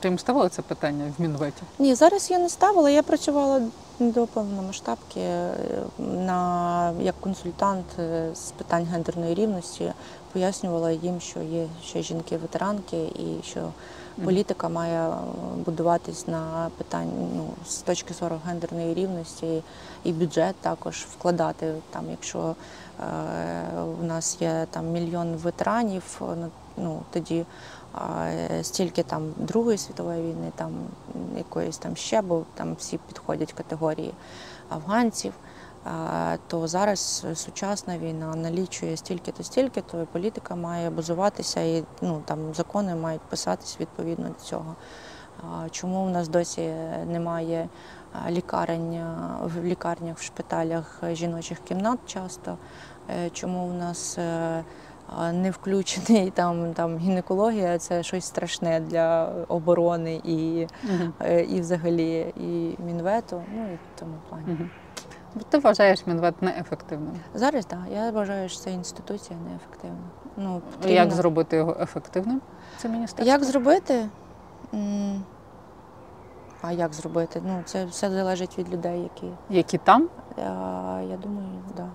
[0.00, 1.62] Ти їм ставила це питання в мінветі?
[1.78, 2.90] Ні, зараз я не ставила.
[2.90, 3.60] Я працювала
[4.00, 5.54] до повномасштабки е,
[5.98, 9.92] на як консультант е, з питань гендерної рівності.
[10.32, 13.60] Пояснювала їм, що є ще жінки-ветеранки, і що
[14.24, 15.10] Політика має
[15.64, 19.62] будуватись на питанні ну, з точки зору гендерної рівності,
[20.04, 22.54] і бюджет також вкладати там, якщо
[23.00, 23.04] е,
[24.00, 26.24] у нас є там мільйон ветеранів, е,
[26.76, 27.44] ну, тоді
[28.62, 30.72] стільки там Другої світової війни, там
[31.36, 34.14] якоїсь там ще, бо там всі підходять категорії
[34.68, 35.32] афганців.
[36.46, 42.94] То зараз сучасна війна налічує стільки-то, стільки-то, і політика має базуватися, і ну там закони
[42.94, 44.76] мають писатись відповідно до цього.
[45.70, 46.72] Чому в нас досі
[47.06, 47.68] немає
[48.30, 49.00] лікарень
[49.42, 52.58] в лікарнях, в шпиталях е, жіночих кімнат часто?
[53.10, 54.64] Е, Чому в нас е,
[55.32, 57.78] не включений там, там гінекологія?
[57.78, 60.66] Це щось страшне для оборони і,
[61.20, 64.44] е, і взагалі і мінвету, ну і в тому плані.
[64.46, 64.70] Мгм.
[65.48, 67.14] Ти вважаєш Мінвет неефективним.
[67.34, 67.78] Зараз так.
[67.92, 70.04] Я вважаю, що ця інституція неефективна.
[70.36, 72.40] Ну, Як зробити його ефективним?
[72.76, 73.32] Це міністерство?
[73.32, 74.08] Як зробити?
[76.62, 77.42] А як зробити?
[77.46, 79.26] Ну, це все залежить від людей, які.
[79.50, 80.08] Які там?
[80.38, 81.76] Я, я думаю, так.
[81.76, 81.88] Да.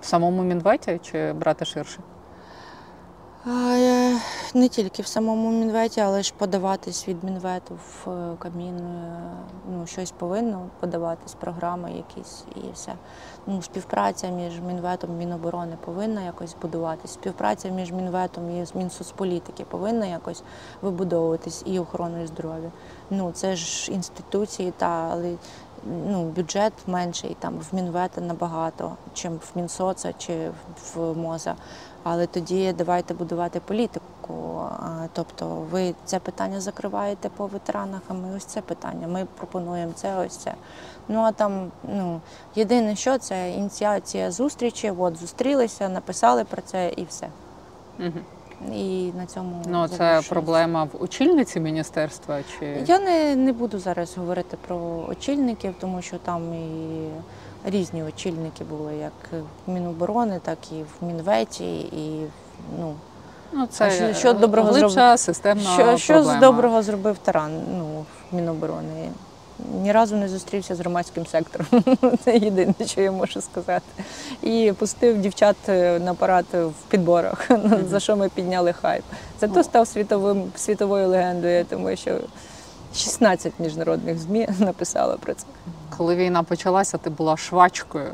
[0.00, 2.00] В самому Мінветі чи брати ширше?
[3.46, 4.20] Е,
[4.54, 8.78] Не тільки в самому мінветі, але ж подаватись від мінвету в е, Кабмін.
[8.78, 9.20] е,
[9.72, 12.92] Ну, щось повинно подаватись, програми якісь і все.
[13.46, 17.12] Ну, співпраця між мінветом Міноборони повинна якось будуватись.
[17.12, 20.42] Співпраця між мінветом і Мінсоцполітики повинна якось
[20.82, 22.70] вибудовуватись і охороною здоров'я.
[23.10, 25.34] Ну, це ж інституції, та але
[26.06, 30.50] ну, бюджет менший там в Мінвета набагато, чим в Мінсоца чи
[30.94, 31.54] в МОЗа.
[32.04, 34.60] Але тоді давайте будувати політику.
[35.12, 39.08] Тобто ви це питання закриваєте по ветеранах, а ми ось це питання.
[39.08, 40.54] Ми пропонуємо це, ось це.
[41.08, 42.20] Ну а там, ну
[42.54, 44.92] єдине, що це ініціація зустрічі.
[44.98, 47.28] От зустрілися, написали про це і все.
[47.98, 48.20] Угу.
[48.74, 54.16] І на цьому Ну, це проблема в очільниці міністерства чи Я не, не буду зараз
[54.16, 57.08] говорити про очільників, тому що там і
[57.64, 62.26] різні очільники були, як в Міноборони, так і в Мінветі, і
[62.80, 62.94] ну
[63.52, 65.18] ну, це що- що доброго зробив?
[65.18, 69.08] системна що, що з доброго зробив Таран ну, Міноборони.
[69.82, 71.66] Ні разу не зустрівся з громадським сектором.
[72.24, 73.86] Це єдине, що я можу сказати.
[74.42, 77.50] І пустив дівчат е, на парад в підборах,
[77.88, 79.04] за що ми підняли хайп.
[79.40, 82.20] Зато став світовим світовою легендою, тому що
[82.94, 85.44] 16 міжнародних ЗМІ написало про це.
[85.98, 88.10] Коли війна почалася, ти була швачкою.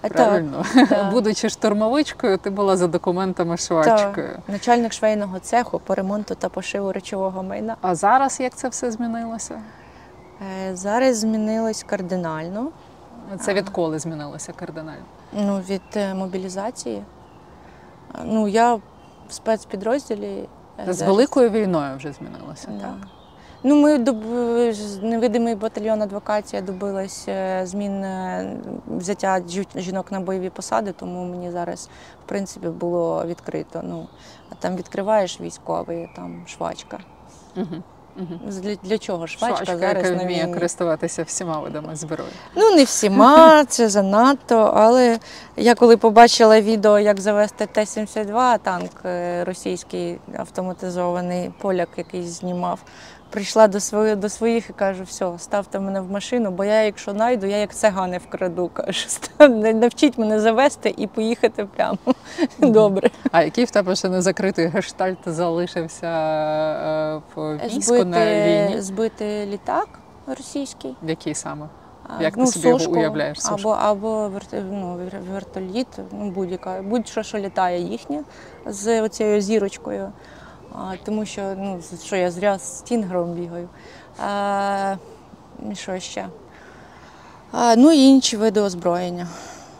[0.00, 1.10] Правильно, так.
[1.12, 4.28] будучи штурмовичкою, ти була за документами швачкою.
[4.34, 7.76] Так, начальник швейного цеху по ремонту та пошиву речового майна.
[7.80, 9.60] А зараз як це все змінилося?
[10.68, 12.68] Е, Зараз змінилось кардинально.
[13.40, 15.02] Це відколи змінилося кардинально?
[15.32, 17.02] Ну, від е, мобілізації.
[18.24, 18.80] Ну, я в
[19.28, 20.48] спецпідрозділі.
[20.78, 21.02] е, З зараз.
[21.02, 22.80] великою війною вже змінилося, Да.
[22.80, 22.94] так?
[23.62, 24.24] Ну, ми доб...
[25.02, 28.56] невидимий батальйон адвокація добилась е, змін е,
[28.86, 29.42] взяття
[29.76, 31.88] жінок на бойові посади, тому мені зараз,
[32.24, 33.80] в принципі, було відкрито.
[33.84, 34.08] Ну,
[34.50, 36.98] а там відкриваєш військовий, там швачка.
[37.56, 37.82] Угу.
[38.18, 38.52] Угу.
[38.62, 40.54] Для, для чого швачка, Швачка, зараз яка вміє війні?
[40.54, 42.30] користуватися всіма видами зброї.
[42.56, 44.72] Ну, не всіма, це занадто.
[44.74, 45.18] Але
[45.56, 52.78] я коли побачила відео, як завести Т-72, танк е, російський автоматизований, поляк якийсь знімав.
[53.30, 57.12] Прийшла до своїх, до своїх і кажу, все, ставте мене в машину, бо я, якщо
[57.12, 58.68] найду, я як цигани вкраду.
[58.72, 61.98] Кажу, «Став- навчіть мене завести і поїхати прямо.
[62.58, 63.10] Добре.
[63.32, 68.66] А який в тебе ще не закритий гештальт залишився е, в війську на війні?
[68.68, 69.88] Збити, збити літак
[70.26, 70.96] російський.
[71.02, 71.66] Який саме?
[72.18, 73.54] А, Як ти собі його уявляєш, сушку?
[73.54, 78.22] Або, або верт, ну, вер- вертоліт, ну, будь-яка, будь-що, що літає їхнє
[78.66, 80.12] з оцією зірочкою.
[81.04, 83.68] Тому що, ну, що я зря з стінгером бігаю.
[84.18, 84.96] А,
[85.72, 86.28] що ще?
[87.52, 89.26] А, ну і інші види озброєння.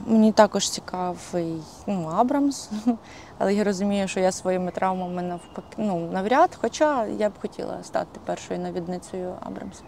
[0.07, 2.71] Мені також цікавий ну, Абрамс,
[3.39, 8.21] але я розумію, що я своїми травмами навпаки ну, навряд, хоча я б хотіла стати
[8.25, 9.83] першою навідницею Абрамса.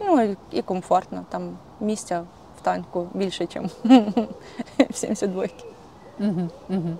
[0.00, 2.24] Ну і, комфортно, там місця
[2.58, 3.72] в танку більше, ніж
[4.90, 5.46] в 72
[6.20, 6.96] Угу, угу.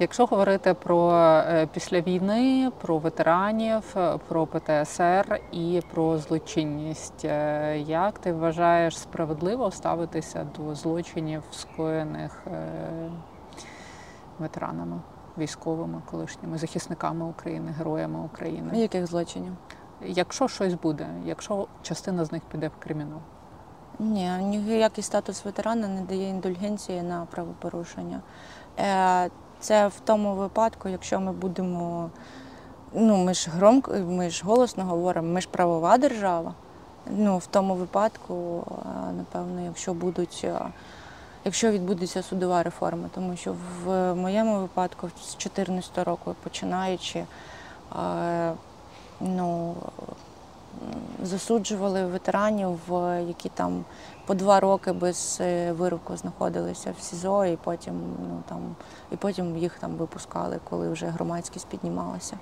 [0.00, 7.78] Якщо говорити про е, після війни, про ветеранів, е, про ПТСР і про злочинність, е,
[7.78, 12.44] як ти вважаєш справедливо ставитися до злочинів, скоєних
[14.38, 15.00] ветеранами,
[15.38, 18.78] військовими, колишніми захисниками України, героями України?
[18.78, 19.52] Яких злочинів?
[20.06, 23.18] Якщо щось буде, якщо частина з них піде в кримінал?
[23.98, 28.20] Ні, ніякий статус ветерана не дає індульгенції на правопорушення.
[29.58, 32.10] Е, Це в тому випадку, якщо ми будемо
[32.94, 36.54] ну, ми ж громко, ми ж голосно говоримо, ми ж правова держава.
[37.10, 38.64] Ну, в тому випадку,
[39.16, 40.46] напевно, якщо будуть,
[41.44, 43.54] якщо відбудеться судова реформа, тому що
[43.84, 47.24] в моєму випадку з 2014 року починаючи,
[49.20, 49.74] ну,
[51.22, 52.80] засуджували ветеранів,
[53.28, 53.84] які там
[54.28, 57.94] по два роки без е, вироку знаходилися в СІЗО, і потім,
[58.28, 58.76] ну, там,
[59.12, 62.38] і потім їх там випускали, коли вже громадськість піднімалася.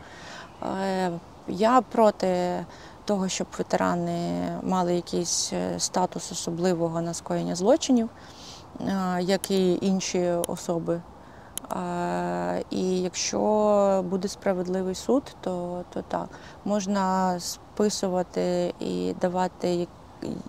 [0.82, 1.11] Е,
[1.49, 2.64] Я проти
[3.05, 8.09] того, щоб ветерани мали якийсь е, статус особливого на скоєння злочинів,
[9.20, 11.01] як і інші особи.
[12.70, 16.28] І якщо буде справедливий суд, то, то так.
[16.64, 19.89] Можна списувати і давати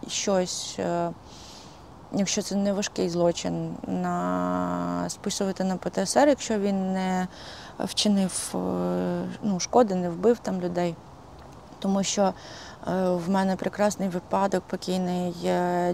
[0.08, 1.12] щось, е,
[2.14, 7.28] якщо це не важкий злочин, на списувати на ПТСР, якщо він не
[7.80, 8.58] вчинив е,
[9.44, 10.96] ну, шкоди, не вбив там людей.
[11.80, 12.34] Тому що е,
[13.10, 15.34] в мене прекрасний випадок, покійний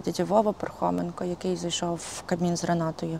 [0.06, 3.20] дядя Вова Пархоменко, який зайшов в кабін з гранатою.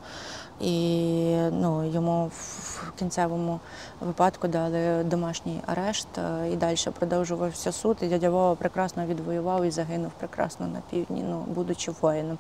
[0.62, 3.60] І ну, йому в кінцевому
[4.02, 7.98] випадку дали домашній арешт е, і далі продовжувався суд.
[8.02, 12.38] І дядя Вова прекрасно відвоював і загинув прекрасно на півдні, ну, будучи воїном.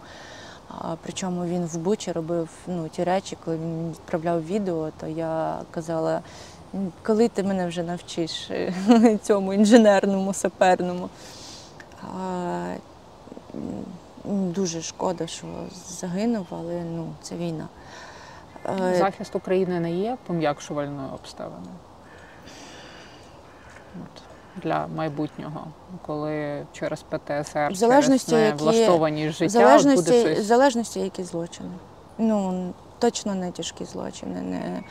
[1.04, 6.22] Причому він в Бучі робив ну, ті речі, коли він відправляв відео, то я казала,
[7.04, 8.74] коли ти мене вже навчиш е,
[9.24, 11.10] цьому інженерному, саперному.
[14.26, 15.48] Дуже шкода, що
[15.88, 17.68] загинув, але ну, це війна.
[18.66, 21.76] Е, Захист України не є пом'якшувальною обставиною.
[24.56, 25.68] Для майбутнього,
[26.06, 30.46] коли через ПТСР, В залежності, через які- невлаштованість В життя залежності, буде в щось.
[30.46, 31.70] залежності, які злочини.
[32.18, 34.84] Ну, точно не тяжкі злочини, не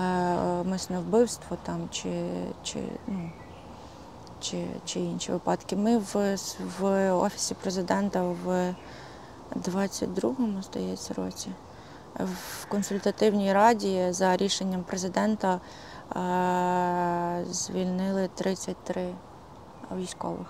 [0.00, 2.10] е, мисне вбивство там, чи,
[2.62, 3.30] чи, ну,
[4.42, 5.76] чи, чи інші випадки.
[5.76, 6.36] Ми в,
[6.80, 8.74] в Офісі президента в
[9.56, 11.50] 22-му, здається, році
[12.18, 15.60] в консультативній раді за рішенням президента
[16.16, 19.14] е, звільнили 33
[19.96, 20.46] військових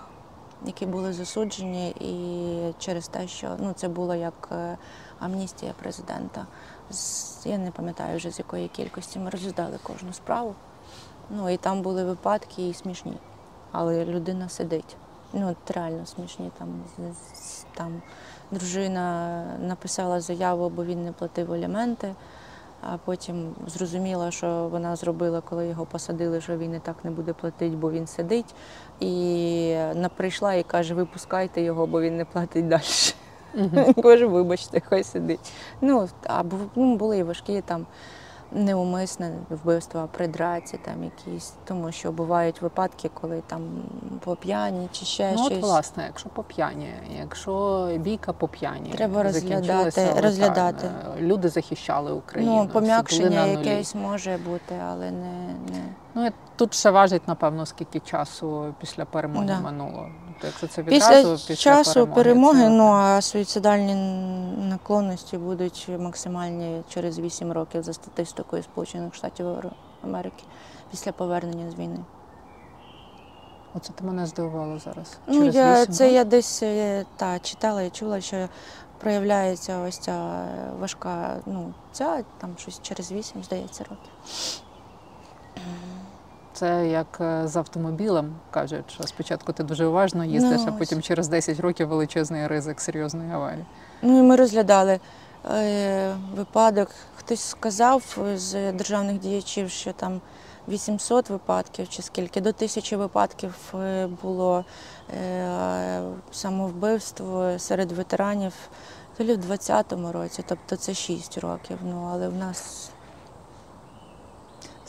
[0.65, 4.77] які були засуджені, і через те, що ну це було як е,
[5.19, 6.45] амністія президента.
[7.45, 10.55] Я не пам'ятаю вже з якої кількості ми розглядали кожну справу.
[11.29, 13.17] Ну і там були випадки і смішні,
[13.73, 14.95] але людина сидить.
[15.33, 16.51] Ну, от реально смішні.
[16.59, 16.67] Там,
[17.73, 18.01] там
[18.51, 22.15] дружина написала заяву, бо він не платив аліменти.
[22.91, 27.33] А потім зрозуміла, що вона зробила, коли його посадили, що він і так не буде
[27.33, 28.55] платити, бо він сидить.
[28.99, 32.81] І на- прийшла і каже, випускайте його, бо він не платить далі.
[34.03, 35.53] Каже, вибачте, хай сидить.
[35.81, 36.43] Ну, а
[36.75, 37.85] ну, були і важкі там
[38.55, 43.61] неумисне вбивства при драці, там якісь, тому що бувають випадки, коли там
[44.23, 45.63] по п'яні чи ще Ну, от, щось.
[45.63, 46.87] власне, якщо по п'яні,
[47.19, 50.89] якщо бійка по п'яні, Треба розглядати- розглядати.
[51.19, 52.55] Люди захищали Україну.
[52.63, 55.83] Ну, пом'якшення якесь може бути, але не, не.
[56.15, 59.59] Ну, тут ще важить, напевно, скільки часу після перемоги Да.
[59.59, 60.07] минуло.
[60.43, 63.95] Тобто, якщо це Після, відразу, після часу перемоги, перемоги, це- ну а суїцидальні
[64.69, 69.47] наклонності будуть максимальні через 8 років за статистикою Сполучених Штатів
[70.03, 70.43] Америки
[70.91, 71.99] після повернення з війни.
[73.75, 75.17] Оце ти мене здивувало зараз.
[75.27, 76.15] Ну, Через я, вісім це років?
[76.15, 78.49] я десь е, та, читала і чула, що
[78.99, 80.45] проявляється ось ця
[80.79, 84.11] важка, ну, ця там щось через 8, здається, років.
[86.53, 91.01] Це як е, з автомобілем кажуть, що спочатку ти дуже уважно їздиш, Ну, а потім
[91.01, 93.65] через 10 років величезний ризик серйозної аварії.
[94.01, 94.99] Ну і ми розглядали
[95.51, 96.89] е, випадок.
[97.15, 100.21] Хтось сказав з державних діячів, що там
[100.67, 104.65] 800 випадків чи скільки, до тисячі випадків е, було
[105.23, 106.01] е,
[106.31, 108.53] самовбивство серед ветеранів
[109.17, 111.77] то в 20-му році, тобто це 6 років.
[111.83, 112.89] Ну але в нас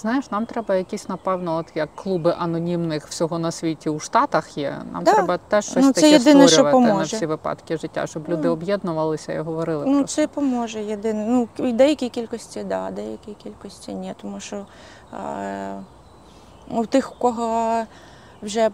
[0.05, 4.83] Знаєш, нам треба якісь, напевно, от як клуби анонімних всього на світі у Штатах є.
[4.93, 5.15] Нам Да.
[5.15, 8.49] треба теж щось Ну, це таке єдине, що створювати на всі випадки життя, щоб люди
[8.49, 8.53] Ну.
[8.53, 11.27] об'єднувалися і говорили ну, про це поможе єдине.
[11.29, 14.15] Ну, в деякій кількості, так, да, деякій кількості ні.
[14.23, 14.67] Тому що
[15.15, 15.81] е,
[16.71, 17.83] у тих, у кого
[18.43, 18.71] вже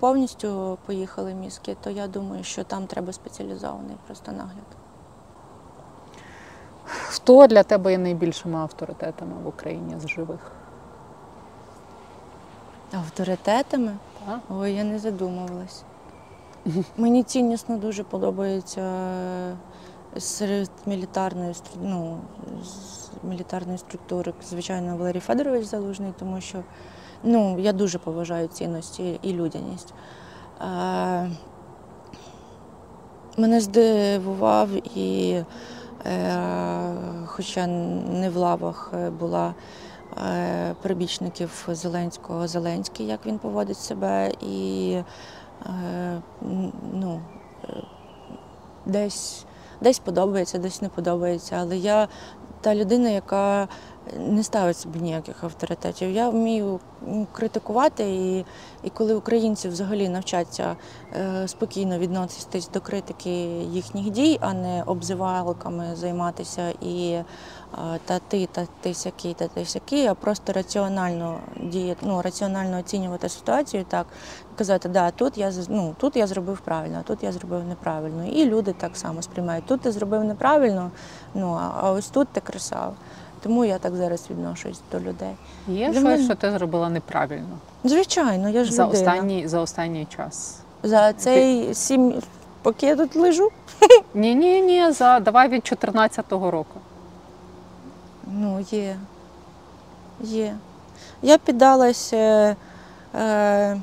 [0.00, 4.79] повністю поїхали мізки, то я думаю, що там треба спеціалізований просто нагляд.
[7.22, 10.52] Хто для тебе є найбільшими авторитетами в Україні з живих?
[12.92, 13.96] Авторитетами?
[14.26, 14.40] Так?
[14.50, 15.82] Ой, я не задумувалась.
[16.96, 19.56] Мені ціннісно дуже подобається е,
[20.18, 22.18] серед мілітарної, ну,
[22.64, 26.58] з мілітарної структури, звичайно, Валерій Федорович Залужний, тому що
[27.22, 29.94] ну, я дуже поважаю цінності і людяність.
[30.60, 31.30] Е,
[33.36, 35.42] мене здивував і,
[37.26, 39.54] хоча не в лавах е, була
[40.16, 44.96] е, прибічників Зеленського, Зеленський, як він поводить себе, і
[45.66, 46.22] е,
[46.92, 47.20] ну,
[47.68, 47.82] е,
[48.86, 49.44] десь,
[49.80, 51.56] десь подобається, десь не подобається.
[51.60, 52.08] Але я
[52.60, 53.68] та людина, яка
[54.18, 56.10] не ставить собі ніяких авторитетів.
[56.10, 56.80] Я вмію
[57.32, 58.44] критикувати, і,
[58.82, 60.76] і коли українці взагалі навчаться
[61.12, 63.30] е, спокійно відноситись до критики
[63.62, 67.18] їхніх дій, а не обзивалками займатися і
[68.04, 73.28] та ти, та ти сякий, та ти сякий, а просто раціонально діяти, ну, раціонально оцінювати
[73.28, 74.06] ситуацію, так
[74.58, 78.26] казати, да, тут я ну, тут я зробив правильно, а тут я зробив неправильно.
[78.26, 79.66] І люди так само сприймають.
[79.66, 80.90] Тут ти зробив неправильно,
[81.34, 82.94] ну а- ось тут ти красав.
[83.42, 85.34] Тому я так зараз відношусь до людей.
[85.68, 88.98] Є щось, мене- що ти зробила неправильно Звичайно, я ж за людина.
[88.98, 90.58] останній, за останній час.
[90.82, 92.14] За цей сім,
[92.62, 93.50] поки я тут лежу,
[94.14, 96.80] Ні, ні, ні, за давай від 14-го року.
[98.32, 98.96] Ну, є.
[100.20, 100.56] Є.
[101.22, 102.12] Я піддалась.
[102.12, 102.56] Е,
[103.14, 103.80] е,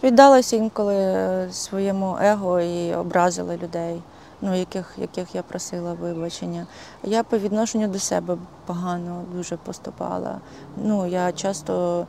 [0.00, 4.02] піддалася інколи е, своєму его і образила людей,
[4.40, 6.66] ну, яких, яких я просила вибачення.
[7.02, 10.40] Я по відношенню до себе погано дуже поступала.
[10.76, 12.06] Ну, я часто,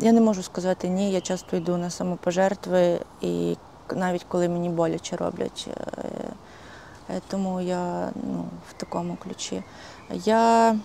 [0.00, 3.56] я не можу сказати ні, я часто йду на самопожертви, і
[3.94, 5.68] навіть коли мені боляче роблять.
[5.68, 6.04] Е,
[7.28, 9.62] Тому я ну, в такому ключі.
[10.10, 10.76] Я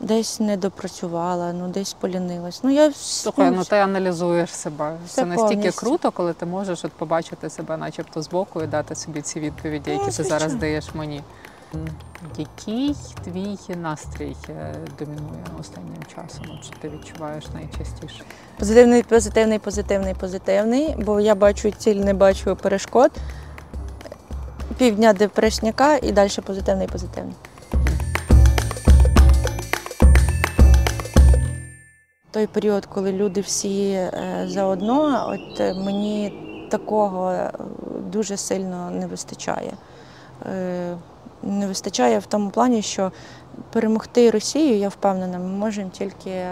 [0.00, 2.60] десь не допрацювала, ну десь полінилась.
[2.62, 4.96] Ну, я, Слухай, ну, ну ти аналізуєш себе.
[5.06, 5.80] Все Це настільки повністю.
[5.80, 9.92] круто, коли ти можеш от побачити себе, начебто, збоку і дати собі ці відповіді, Ну,
[9.92, 11.22] які ти зараз даєш мені.
[12.38, 16.58] Який твій настрій е, домінує останнім часом?
[16.62, 18.24] Що ти відчуваєш найчастіше?
[18.58, 23.10] Позитивний, позитивний, позитивний, позитивний, бо я бачу ціль, не бачу перешкод.
[24.78, 27.34] Півдня депрешняка і далі позитивний, позитивний.
[32.30, 36.32] Той період, коли люди всі е, заодно, от е, мені
[36.70, 37.52] такого е,
[38.06, 39.72] дуже сильно не вистачає.
[41.42, 43.12] Не вистачає в тому плані, що
[43.72, 46.44] перемогти Росію, я впевнена, ми можемо тільки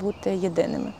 [0.00, 0.92] бути єдиними.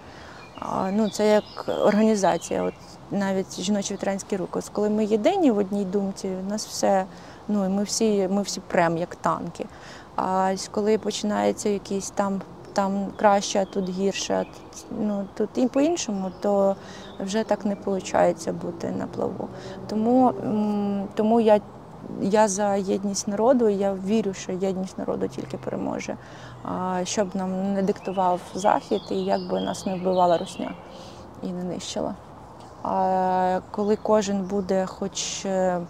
[0.92, 1.44] Ну, це як
[1.86, 2.74] організація, от
[3.10, 4.48] навіть жіночий ветеранський рух.
[4.52, 7.04] Ось коли ми єдині в одній думці, у нас все,
[7.48, 9.66] ну і ми всі, ми всі прем, як танки.
[10.16, 12.42] А коли починається якийсь там,
[12.72, 14.46] там краще, а тут гірше,
[15.00, 16.76] ну, тут і по-іншому, то
[17.20, 19.48] вже так не виходить бути на плаву.
[19.88, 20.32] Тому,
[21.14, 21.60] тому я,
[22.20, 26.16] я за єдність народу, і я вірю, що єдність народу тільки переможе.
[27.04, 30.74] Щоб нам не диктував Захід і як би нас не вбивала русня
[31.42, 32.14] і не нищила.
[33.70, 35.80] Коли кожен буде хоч е,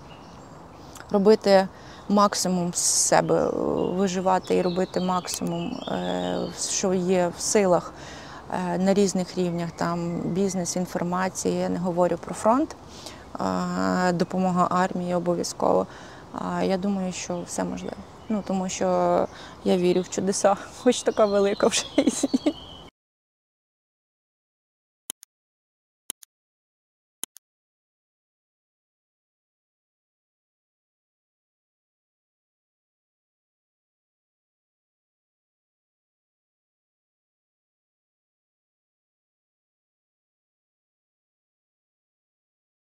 [1.10, 1.68] робити
[2.08, 3.50] максимум з себе, е,
[3.96, 6.38] виживати і робити максимум, е,
[6.68, 7.92] що є в силах
[8.78, 12.76] на різних рівнях, там бізнес, інформація, я не говорю про фронт,
[14.12, 15.86] допомога армії обов'язково.
[16.62, 17.96] Я думаю, що все можливо.
[18.28, 19.28] Ну, тому що
[19.64, 21.84] я вірю в чудеса, хоч така велика вже